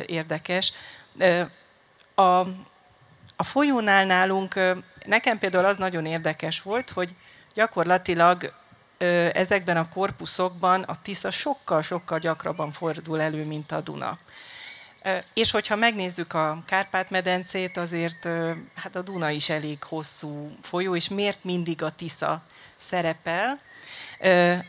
[0.06, 0.74] Érdekes.
[2.16, 2.22] A,
[3.36, 4.60] a folyónál nálunk,
[5.06, 7.16] nekem például az nagyon érdekes volt, hogy
[7.54, 8.54] gyakorlatilag
[9.34, 14.18] ezekben a korpuszokban a Tisza sokkal-sokkal gyakrabban fordul elő, mint a Duna.
[15.34, 18.28] És hogyha megnézzük a Kárpát-medencét, azért
[18.76, 22.44] hát a Duna is elég hosszú folyó, és miért mindig a Tisza
[22.78, 23.60] szerepel?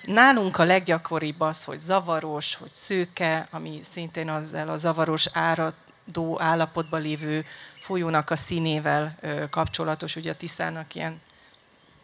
[0.02, 7.00] Nálunk a leggyakoribb az, hogy zavaros, hogy szőke, ami szintén azzal a zavaros áradó állapotban
[7.00, 7.44] lévő
[7.78, 9.18] folyónak a színével
[9.50, 10.16] kapcsolatos.
[10.16, 11.20] Ugye a Tiszának ilyen,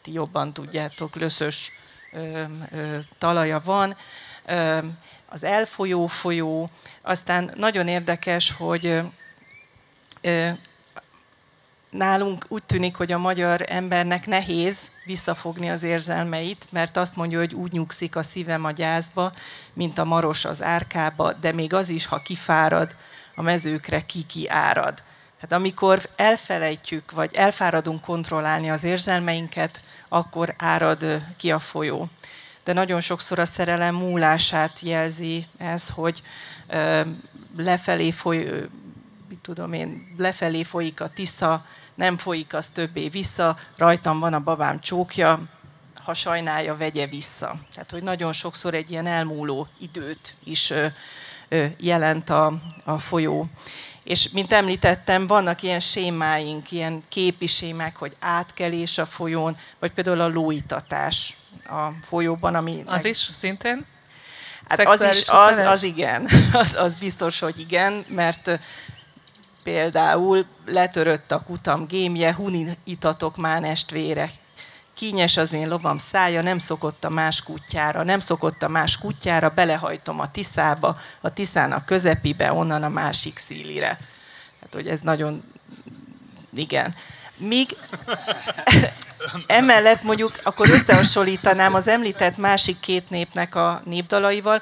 [0.03, 1.70] ti jobban tudjátok, löszös
[3.18, 3.97] talaja van
[5.35, 6.68] az elfolyó folyó,
[7.03, 9.01] aztán nagyon érdekes, hogy
[11.91, 17.55] nálunk úgy tűnik, hogy a magyar embernek nehéz visszafogni az érzelmeit, mert azt mondja, hogy
[17.55, 19.32] úgy nyugszik a szívem a gyászba,
[19.72, 22.97] mint a maros az árkába, de még az is, ha kifárad,
[23.35, 25.03] a mezőkre ki-ki árad.
[25.41, 32.09] Tehát amikor elfelejtjük, vagy elfáradunk kontrollálni az érzelmeinket, akkor árad ki a folyó.
[32.65, 36.23] De nagyon sokszor a szerelem múlását jelzi ez, hogy
[37.57, 38.69] lefelé foly,
[39.29, 44.41] mit tudom én, lefelé folyik a tisza, nem folyik az többé vissza, rajtam van a
[44.41, 45.43] babám csókja,
[46.05, 47.57] ha sajnálja, vegye vissza.
[47.73, 50.73] Tehát, hogy nagyon sokszor egy ilyen elmúló időt is
[51.79, 52.53] jelent a,
[52.85, 53.47] a folyó.
[54.03, 60.21] És mint említettem, vannak ilyen sémáink, ilyen képi sémák, hogy átkelés a folyón, vagy például
[60.21, 61.37] a lóitatás
[61.67, 62.83] a folyóban, ami...
[62.87, 63.11] Az meg...
[63.11, 63.87] is szintén?
[64.69, 68.59] Hát az is, az, az igen, az, az biztos, hogy igen, mert
[69.63, 74.31] például letörött a kutam gémje, hunitatok már estvére.
[74.95, 79.49] Kínjes az én lovam szája, nem szokott a más kutyára, nem szokott a más kutyára,
[79.49, 83.99] belehajtom a tiszába, a tiszának közepibe, onnan a másik szílire.
[84.61, 85.45] Hát, hogy ez nagyon,
[86.55, 86.95] igen.
[87.37, 87.76] Míg
[89.47, 94.61] emellett mondjuk, akkor összehasonlítanám az említett másik két népnek a népdalaival,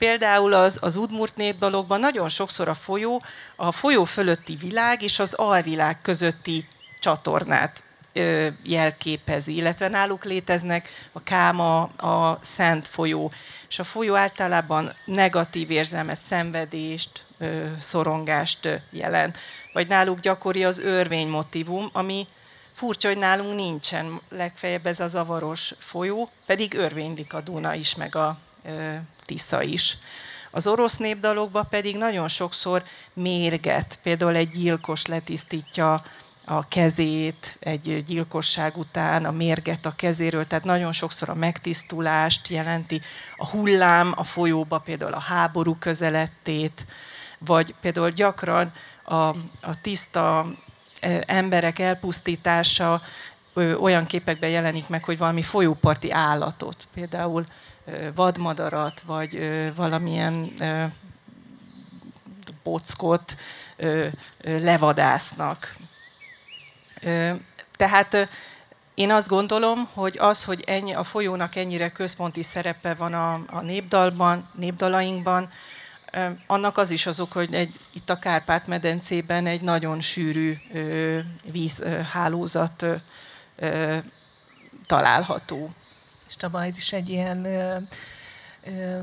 [0.00, 3.22] Például az, az Udmurt népdalokban nagyon sokszor a folyó,
[3.56, 6.68] a folyó fölötti világ és az alvilág közötti
[7.00, 7.82] csatornát
[8.62, 13.32] jelképezi, illetve náluk léteznek a káma, a szent folyó,
[13.68, 17.24] és a folyó általában negatív érzelmet, szenvedést,
[17.78, 19.38] szorongást jelent.
[19.72, 22.26] Vagy náluk gyakori az örvény motivum, ami
[22.72, 28.16] furcsa, hogy nálunk nincsen, legfeljebb ez a zavaros folyó, pedig örvénylik a Duna is, meg
[28.16, 28.38] a
[29.24, 29.96] Tisza is.
[30.50, 36.02] Az orosz népdalokban pedig nagyon sokszor mérget, például egy gyilkos letisztítja
[36.44, 43.00] a kezét egy gyilkosság után, a mérget a kezéről, tehát nagyon sokszor a megtisztulást jelenti,
[43.36, 46.86] a hullám a folyóba például a háború közelettét,
[47.38, 48.72] vagy például gyakran
[49.10, 49.28] a,
[49.60, 50.46] a tiszta
[51.26, 53.00] emberek elpusztítása
[53.80, 57.44] olyan képekben jelenik meg, hogy valami folyóparti állatot, például
[58.14, 59.38] vadmadarat, vagy
[59.74, 60.52] valamilyen
[62.62, 63.36] bockot
[64.42, 65.76] levadásznak.
[67.76, 68.30] Tehát
[68.94, 73.60] én azt gondolom, hogy az, hogy ennyi, a folyónak ennyire központi szerepe van a, a
[73.60, 75.48] népdalban, népdalainkban,
[76.46, 80.56] annak az is az ok, hogy egy, itt a Kárpát-medencében egy nagyon sűrű
[81.52, 82.86] vízhálózat
[84.86, 85.68] található.
[86.28, 87.76] És Csaba, ez is egy ilyen, ö,
[88.64, 89.00] ö,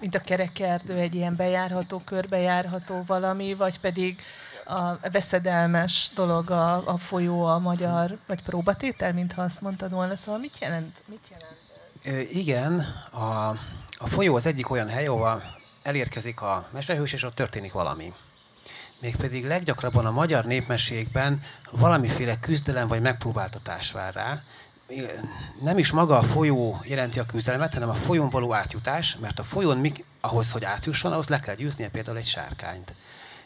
[0.00, 4.22] mint a kerekerdő, egy ilyen bejárható, körbejárható valami, vagy pedig
[4.64, 10.16] a veszedelmes dolog a, a folyó, a magyar, vagy próbatétel, mintha azt mondtad volna.
[10.16, 11.02] Szóval mit jelent?
[11.06, 12.32] Mit jelent?
[12.32, 12.78] Igen,
[13.10, 13.48] a,
[13.98, 15.42] a folyó az egyik olyan hely, ahol
[15.84, 18.12] elérkezik a mesehős, és ott történik valami.
[19.00, 24.42] Mégpedig leggyakrabban a magyar népmeségben valamiféle küzdelem vagy megpróbáltatás vár rá,
[25.62, 29.42] nem is maga a folyó jelenti a küzdelmet, hanem a folyón való átjutás, mert a
[29.42, 32.94] folyón ahhoz, hogy átjusson, ahhoz le kell győznie például egy sárkányt.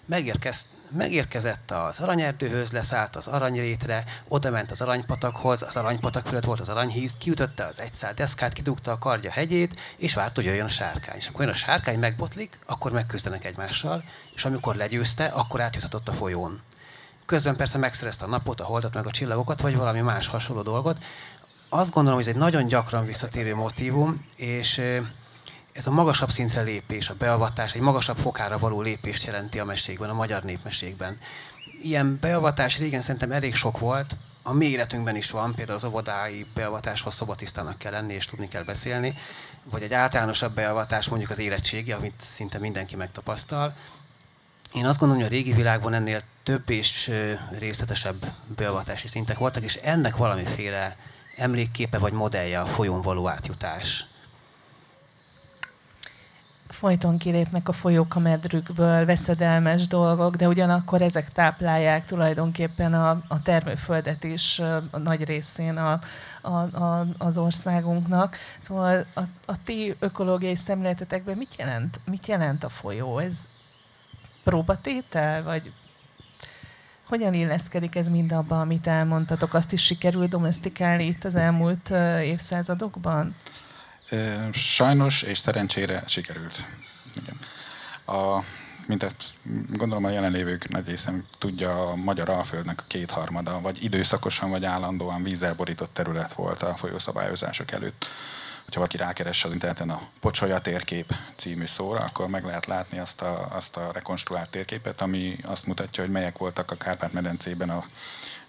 [0.08, 6.60] Megérkez, megérkezett az aranyerdőhöz, leszállt az aranyrétre, oda ment az aranypatakhoz, az aranypatak fölött volt
[6.60, 10.68] az aranyhíz, kiütötte az egyszál deszkát, kidugta a kardja hegyét, és várt, hogy jöjjön a
[10.68, 11.16] sárkány.
[11.16, 14.04] És amikor jön a sárkány megbotlik, akkor megküzdenek egymással,
[14.34, 16.60] és amikor legyőzte, akkor átjuthatott a folyón.
[17.26, 21.04] Közben persze megszerezte a napot, a holdat, meg a csillagokat, vagy valami más hasonló dolgot.
[21.68, 24.80] Azt gondolom, hogy ez egy nagyon gyakran visszatérő motívum, és
[25.78, 30.10] ez a magasabb szintre lépés, a beavatás, egy magasabb fokára való lépést jelenti a meségben,
[30.10, 31.18] a magyar népmeségben.
[31.78, 36.46] Ilyen beavatás régen szerintem elég sok volt, a mi életünkben is van, például az óvodái
[36.54, 39.14] beavatáshoz szobatisztának kell lenni és tudni kell beszélni,
[39.70, 43.74] vagy egy általánosabb beavatás, mondjuk az érettségi, amit szinte mindenki megtapasztal.
[44.74, 47.10] Én azt gondolom, hogy a régi világban ennél több és
[47.58, 50.96] részletesebb beavatási szintek voltak, és ennek valamiféle
[51.36, 54.04] emlékképe vagy modellje a folyón való átjutás.
[56.78, 63.42] Folyton kilépnek a folyók a medrükből, veszedelmes dolgok, de ugyanakkor ezek táplálják tulajdonképpen a, a
[63.42, 64.58] termőföldet is
[64.90, 66.00] a nagy részén a,
[66.40, 68.36] a, a, az országunknak.
[68.58, 73.18] Szóval a, a ti ökológiai szemléletetekben mit jelent, mit jelent a folyó?
[73.18, 73.48] Ez
[74.44, 75.72] próbatétel, vagy
[77.08, 79.54] hogyan illeszkedik ez mindabba, amit elmondtatok?
[79.54, 81.90] Azt is sikerült domestikálni itt az elmúlt
[82.22, 83.34] évszázadokban?
[84.52, 86.64] Sajnos és szerencsére sikerült.
[87.22, 87.38] Igen.
[88.16, 88.44] A
[88.88, 89.22] mint ezt
[89.72, 95.22] gondolom a jelenlévők nagy része tudja, a magyar alföldnek a kétharmada, vagy időszakosan, vagy állandóan
[95.22, 98.06] vízzel borított terület volt a folyószabályozások előtt.
[98.64, 103.22] Hogyha valaki rákeres az interneten a Pocsolya térkép című szóra, akkor meg lehet látni azt
[103.22, 107.84] a, azt a rekonstruált térképet, ami azt mutatja, hogy melyek voltak a Kárpát-medencében a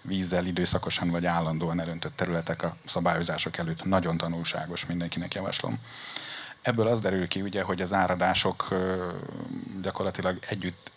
[0.02, 3.84] vízzel időszakosan vagy állandóan elöntött területek a szabályozások előtt.
[3.84, 5.80] Nagyon tanulságos, mindenkinek javaslom.
[6.62, 8.68] Ebből az derül ki, ugye, hogy az áradások
[9.82, 10.92] gyakorlatilag együtt,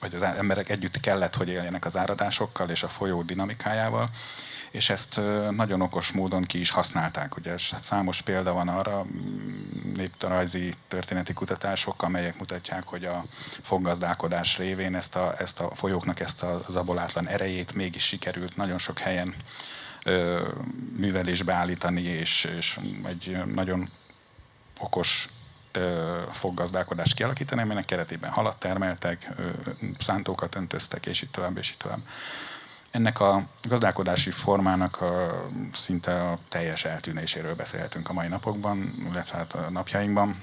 [0.00, 4.10] vagy az emberek együtt kellett, hogy éljenek az áradásokkal és a folyó dinamikájával,
[4.72, 5.20] és ezt
[5.50, 7.36] nagyon okos módon ki is használták.
[7.36, 9.06] Ugye számos példa van arra,
[9.94, 13.24] néptarajzi történeti kutatások, amelyek mutatják, hogy a
[13.62, 18.98] foggazdálkodás révén ezt a, ezt a folyóknak ezt a zabolátlan erejét mégis sikerült nagyon sok
[18.98, 19.34] helyen
[20.04, 20.48] ö,
[20.96, 23.88] művelésbe állítani, és, és egy nagyon
[24.80, 25.28] okos
[26.30, 29.32] foggazdálkodást kialakítani, aminek keretében halat termeltek,
[29.98, 32.00] szántókat öntöztek, és így tovább, és így tovább.
[32.92, 39.52] Ennek a gazdálkodási formának a, szinte a teljes eltűnéséről beszélhetünk a mai napokban, illetve hát
[39.52, 40.42] a napjainkban.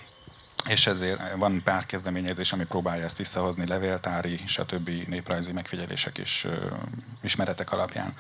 [0.68, 4.90] És ezért van pár kezdeményezés, ami próbálja ezt visszahozni levéltári, stb.
[5.08, 6.48] néprajzi megfigyelések és
[7.22, 8.14] ismeretek alapján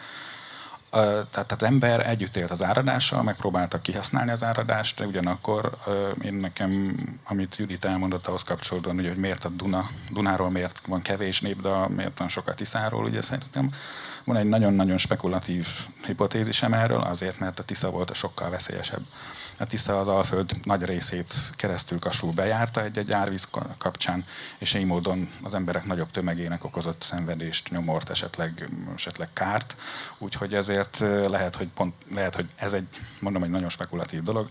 [1.31, 5.77] tehát az ember együtt élt az áradással, megpróbálta kihasználni az áradást, de ugyanakkor
[6.21, 11.41] én nekem, amit Judit elmondott ahhoz kapcsolódóan, hogy miért a Duna, Dunáról miért van kevés
[11.41, 13.71] népdal, miért van sokat Tiszáról, ugye szerintem
[14.29, 15.67] van egy nagyon-nagyon spekulatív
[16.05, 19.01] hipotézisem erről, azért, mert a Tisza volt a sokkal veszélyesebb.
[19.59, 24.25] A Tisza az Alföld nagy részét keresztül kasul bejárta egy-egy árvíz kapcsán,
[24.59, 29.75] és így módon az emberek nagyobb tömegének okozott szenvedést, nyomort, esetleg, esetleg kárt.
[30.17, 32.87] Úgyhogy ezért lehet, hogy, pont, lehet, hogy ez egy,
[33.19, 34.49] mondom, egy nagyon spekulatív dolog.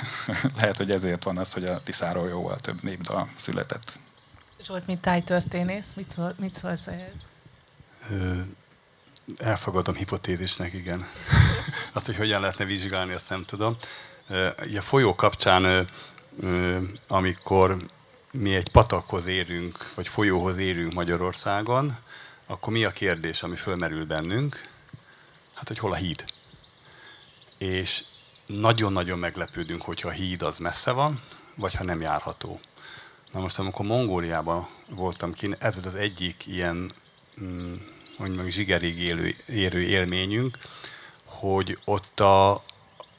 [0.56, 3.98] lehet, hogy ezért van az, hogy a Tiszáról jóval több népdal született.
[4.62, 7.24] Zsolt, mint tájtörténész, mit, mit szólsz ehhez?
[9.38, 11.06] Elfogadom hipotézisnek, igen.
[11.92, 13.76] azt, hogy hogyan lehetne vizsgálni, azt nem tudom.
[14.76, 15.88] A folyó kapcsán,
[17.08, 17.76] amikor
[18.32, 21.96] mi egy patakhoz érünk, vagy folyóhoz érünk Magyarországon,
[22.46, 24.68] akkor mi a kérdés, ami fölmerül bennünk?
[25.54, 26.24] Hát, hogy hol a híd?
[27.58, 28.04] És
[28.46, 31.20] nagyon-nagyon meglepődünk, hogyha a híd az messze van,
[31.54, 32.60] vagy ha nem járható.
[33.32, 36.90] Na most, amikor Mongóliában voltam kint, ez volt az egyik ilyen,
[37.42, 37.74] mm,
[38.18, 40.58] mondjuk zsigerig élő, érő élményünk,
[41.24, 42.50] hogy ott a,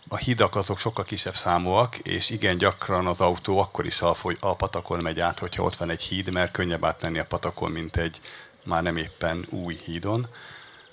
[0.07, 4.55] a hidak azok sokkal kisebb számúak, és igen gyakran az autó akkor is a, a
[4.55, 8.21] patakon megy át, hogyha ott van egy híd, mert könnyebb átmenni a patakon, mint egy
[8.63, 10.27] már nem éppen új hídon.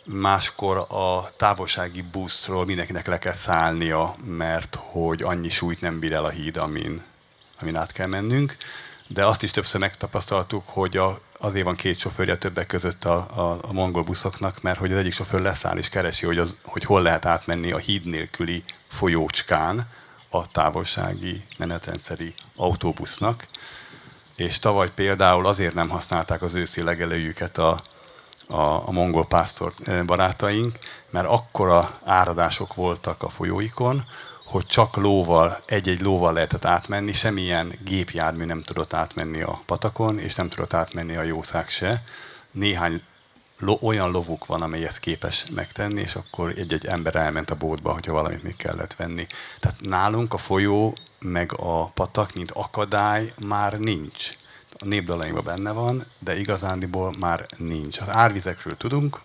[0.04, 6.24] Máskor a távolsági buszról mindenkinek le kell szállnia, mert hogy annyi súlyt nem bír el
[6.24, 7.02] a híd, amin,
[7.60, 8.56] amin át kell mennünk.
[9.12, 13.58] De azt is többször megtapasztaltuk, hogy a, azért van két sofőrje többek között a, a,
[13.62, 17.02] a mongol buszoknak, mert hogy az egyik sofőr leszáll és keresi, hogy, az, hogy hol
[17.02, 19.88] lehet átmenni a híd nélküli folyócskán
[20.30, 23.46] a távolsági menetrendszeri autóbusznak.
[24.36, 27.82] És tavaly például azért nem használták az őszi legelőjüket a,
[28.48, 29.72] a, a mongol pásztor
[30.06, 30.78] barátaink,
[31.10, 34.04] mert akkora áradások voltak a folyóikon,
[34.52, 40.34] hogy csak lóval, egy-egy lóval lehetett átmenni, semmilyen gépjármű nem tudott átmenni a patakon, és
[40.34, 42.02] nem tudott átmenni a jószág se.
[42.50, 43.02] Néhány
[43.58, 47.92] lo, olyan lovuk van, amely ezt képes megtenni, és akkor egy-egy ember elment a bótba,
[47.92, 49.26] hogyha valamit még kellett venni.
[49.60, 54.30] Tehát nálunk a folyó meg a patak, mint akadály már nincs.
[54.78, 57.98] A népdalaimban benne van, de igazándiból már nincs.
[57.98, 59.20] Az árvizekről tudunk,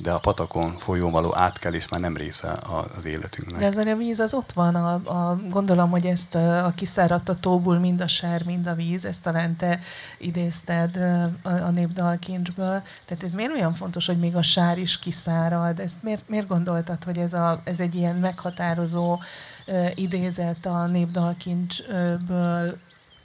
[0.00, 2.58] de a patakon folyón való átkelés már nem része
[2.96, 3.60] az életünknek.
[3.60, 7.28] De ez a víz az ott van, a, a, gondolom, hogy ezt a, a kiszáradt
[7.28, 9.80] a tóból mind a sár, mind a víz, ezt talán te
[10.18, 10.96] idézted
[11.42, 12.82] a, a népdalkincsből.
[13.06, 15.80] Tehát ez miért olyan fontos, hogy még a sár is kiszárad?
[15.80, 19.18] Ezt miért, miért gondoltad, hogy ez, a, ez egy ilyen meghatározó
[19.66, 22.76] uh, idézet a népdalkincsből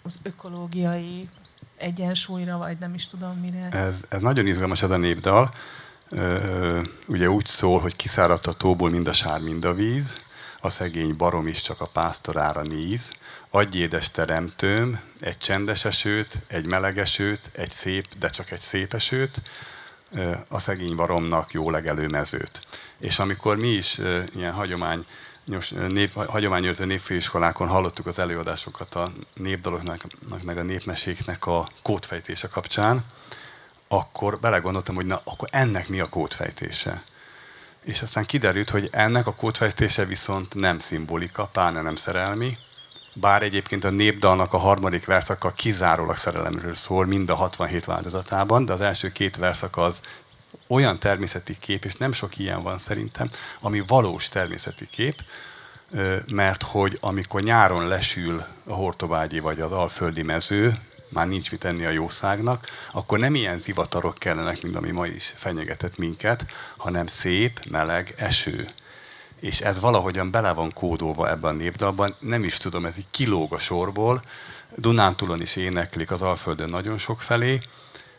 [0.03, 1.29] az ökológiai
[1.77, 3.69] egyensúlyra, vagy nem is tudom mire?
[3.71, 5.53] Ez, ez nagyon izgalmas ez a népdal
[7.07, 10.19] ugye úgy szól, hogy kiszáradt a tóból mind a sár, mind a víz,
[10.59, 13.13] a szegény barom is csak a pásztorára néz,
[13.49, 18.93] adj édes teremtőm, egy csendes esőt, egy meleg esőt, egy szép, de csak egy szép
[18.93, 19.41] esőt,
[20.47, 22.65] a szegény baromnak jó legelő mezőt.
[22.97, 23.99] És amikor mi is
[24.35, 25.05] ilyen hagyomány,
[25.87, 30.05] nép, hagyományőrző népfőiskolákon hallottuk az előadásokat a népdaloknak,
[30.41, 33.05] meg a népmeséknek a kódfejtése kapcsán,
[33.97, 37.03] akkor belegondoltam, hogy na, akkor ennek mi a kódfejtése.
[37.83, 42.57] És aztán kiderült, hogy ennek a kódfejtése viszont nem szimbolika, pláne nem szerelmi,
[43.13, 48.73] bár egyébként a népdalnak a harmadik verszaka kizárólag szerelemről szól, mind a 67 változatában, de
[48.73, 50.01] az első két verszak az
[50.67, 53.29] olyan természeti kép, és nem sok ilyen van szerintem,
[53.61, 55.23] ami valós természeti kép,
[56.27, 60.77] mert hogy amikor nyáron lesül a Hortobágyi vagy az Alföldi mező,
[61.13, 65.33] már nincs mit enni a jószágnak, akkor nem ilyen zivatarok kellenek, mint ami ma is
[65.35, 66.45] fenyegetett minket,
[66.77, 68.69] hanem szép, meleg eső.
[69.39, 73.53] És ez valahogyan bele van kódolva ebben a népdalban, nem is tudom, ez így kilóg
[73.53, 74.23] a sorból,
[74.75, 77.61] Dunántúlon is éneklik az Alföldön nagyon sok felé,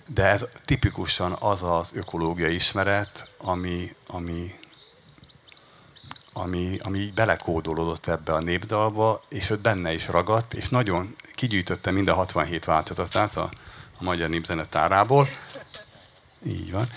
[0.06, 4.50] de ez tipikusan az az ökológiai ismeret, ami, ami,
[6.32, 12.08] ami, ami belekódolódott ebbe a népdalba, és ott benne is ragadt, és nagyon kigyűjtötte mind
[12.08, 13.50] a 67 változatát a,
[13.98, 15.28] a Magyar Népzenetárából.
[16.46, 16.88] Így van.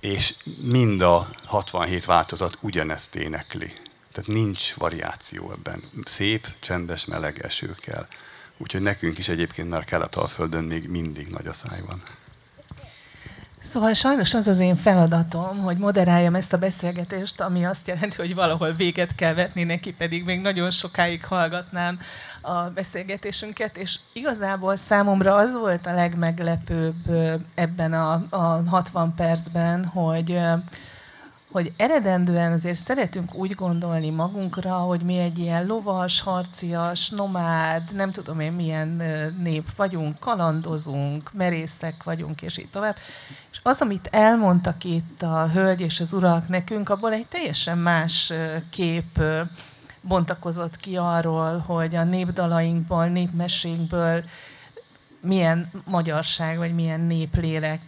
[0.00, 3.72] És mind a 67 változat ugyanezt énekli.
[4.12, 5.82] Tehát nincs variáció ebben.
[6.04, 8.06] Szép, csendes, meleg eső kell.
[8.56, 12.02] Úgyhogy nekünk is egyébként már Kelet-Alföldön még mindig nagy a száj van.
[13.60, 18.34] Szóval sajnos az az én feladatom, hogy moderáljam ezt a beszélgetést, ami azt jelenti, hogy
[18.34, 22.00] valahol véget kell vetni, neki pedig még nagyon sokáig hallgatnám
[22.40, 27.10] a beszélgetésünket, és igazából számomra az volt a legmeglepőbb
[27.54, 30.40] ebben a, a 60 percben, hogy
[31.52, 38.10] hogy eredendően azért szeretünk úgy gondolni magunkra, hogy mi egy ilyen lovas, harcias, nomád, nem
[38.10, 39.02] tudom én milyen
[39.42, 42.96] nép vagyunk, kalandozunk, merészek vagyunk, és így tovább.
[43.50, 48.32] És az, amit elmondtak itt a hölgy és az urak nekünk, abból egy teljesen más
[48.70, 49.22] kép
[50.00, 54.24] bontakozott ki arról, hogy a népdalainkból, népmesénkből
[55.20, 57.80] milyen magyarság, vagy milyen néplélek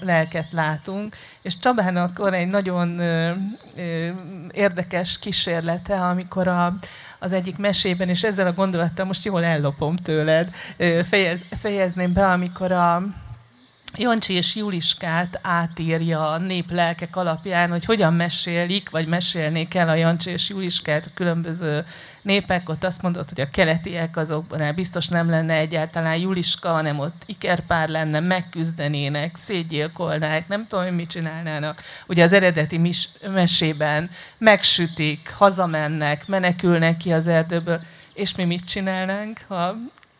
[0.00, 1.16] lelket látunk.
[1.42, 3.00] És Csabának van egy nagyon
[4.50, 6.74] érdekes kísérlete, amikor a,
[7.18, 10.48] az egyik mesében, és ezzel a gondolattal most jól ellopom tőled,
[11.08, 13.02] fejez, fejezném be, amikor a,
[13.98, 19.94] Jancsi és Juliskát átírja a nép lelkek alapján, hogy hogyan mesélik, vagy mesélnék el a
[19.94, 21.84] Jancsi és Juliskát a különböző
[22.22, 22.68] népek.
[22.68, 27.88] Ott azt mondod, hogy a keletiek azokban biztos nem lenne egyáltalán Juliska, hanem ott ikerpár
[27.88, 31.82] lenne, megküzdenének, szétgyilkolnák, nem tudom, hogy mit csinálnának.
[32.06, 37.80] Ugye az eredeti mis- mesében megsütik, hazamennek, menekülnek ki az erdőből,
[38.14, 39.76] és mi mit csinálnánk, ha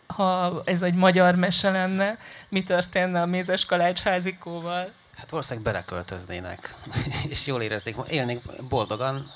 [0.06, 4.92] ha ez egy magyar mese lenne, mi történne a mézes kalács házikóval?
[5.16, 6.74] Hát valószínűleg beleköltöznének,
[7.28, 9.26] és jól éreznék, élnék boldogan,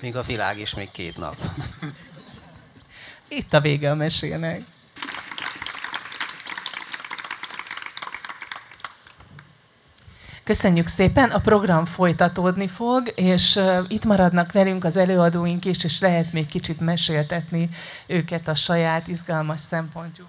[0.00, 1.36] míg a világ is még két nap.
[3.28, 4.62] Itt a vége a mesének.
[10.46, 16.32] Köszönjük szépen, a program folytatódni fog, és itt maradnak velünk az előadóink is, és lehet
[16.32, 17.68] még kicsit meséltetni
[18.06, 20.28] őket a saját izgalmas szempontjuk.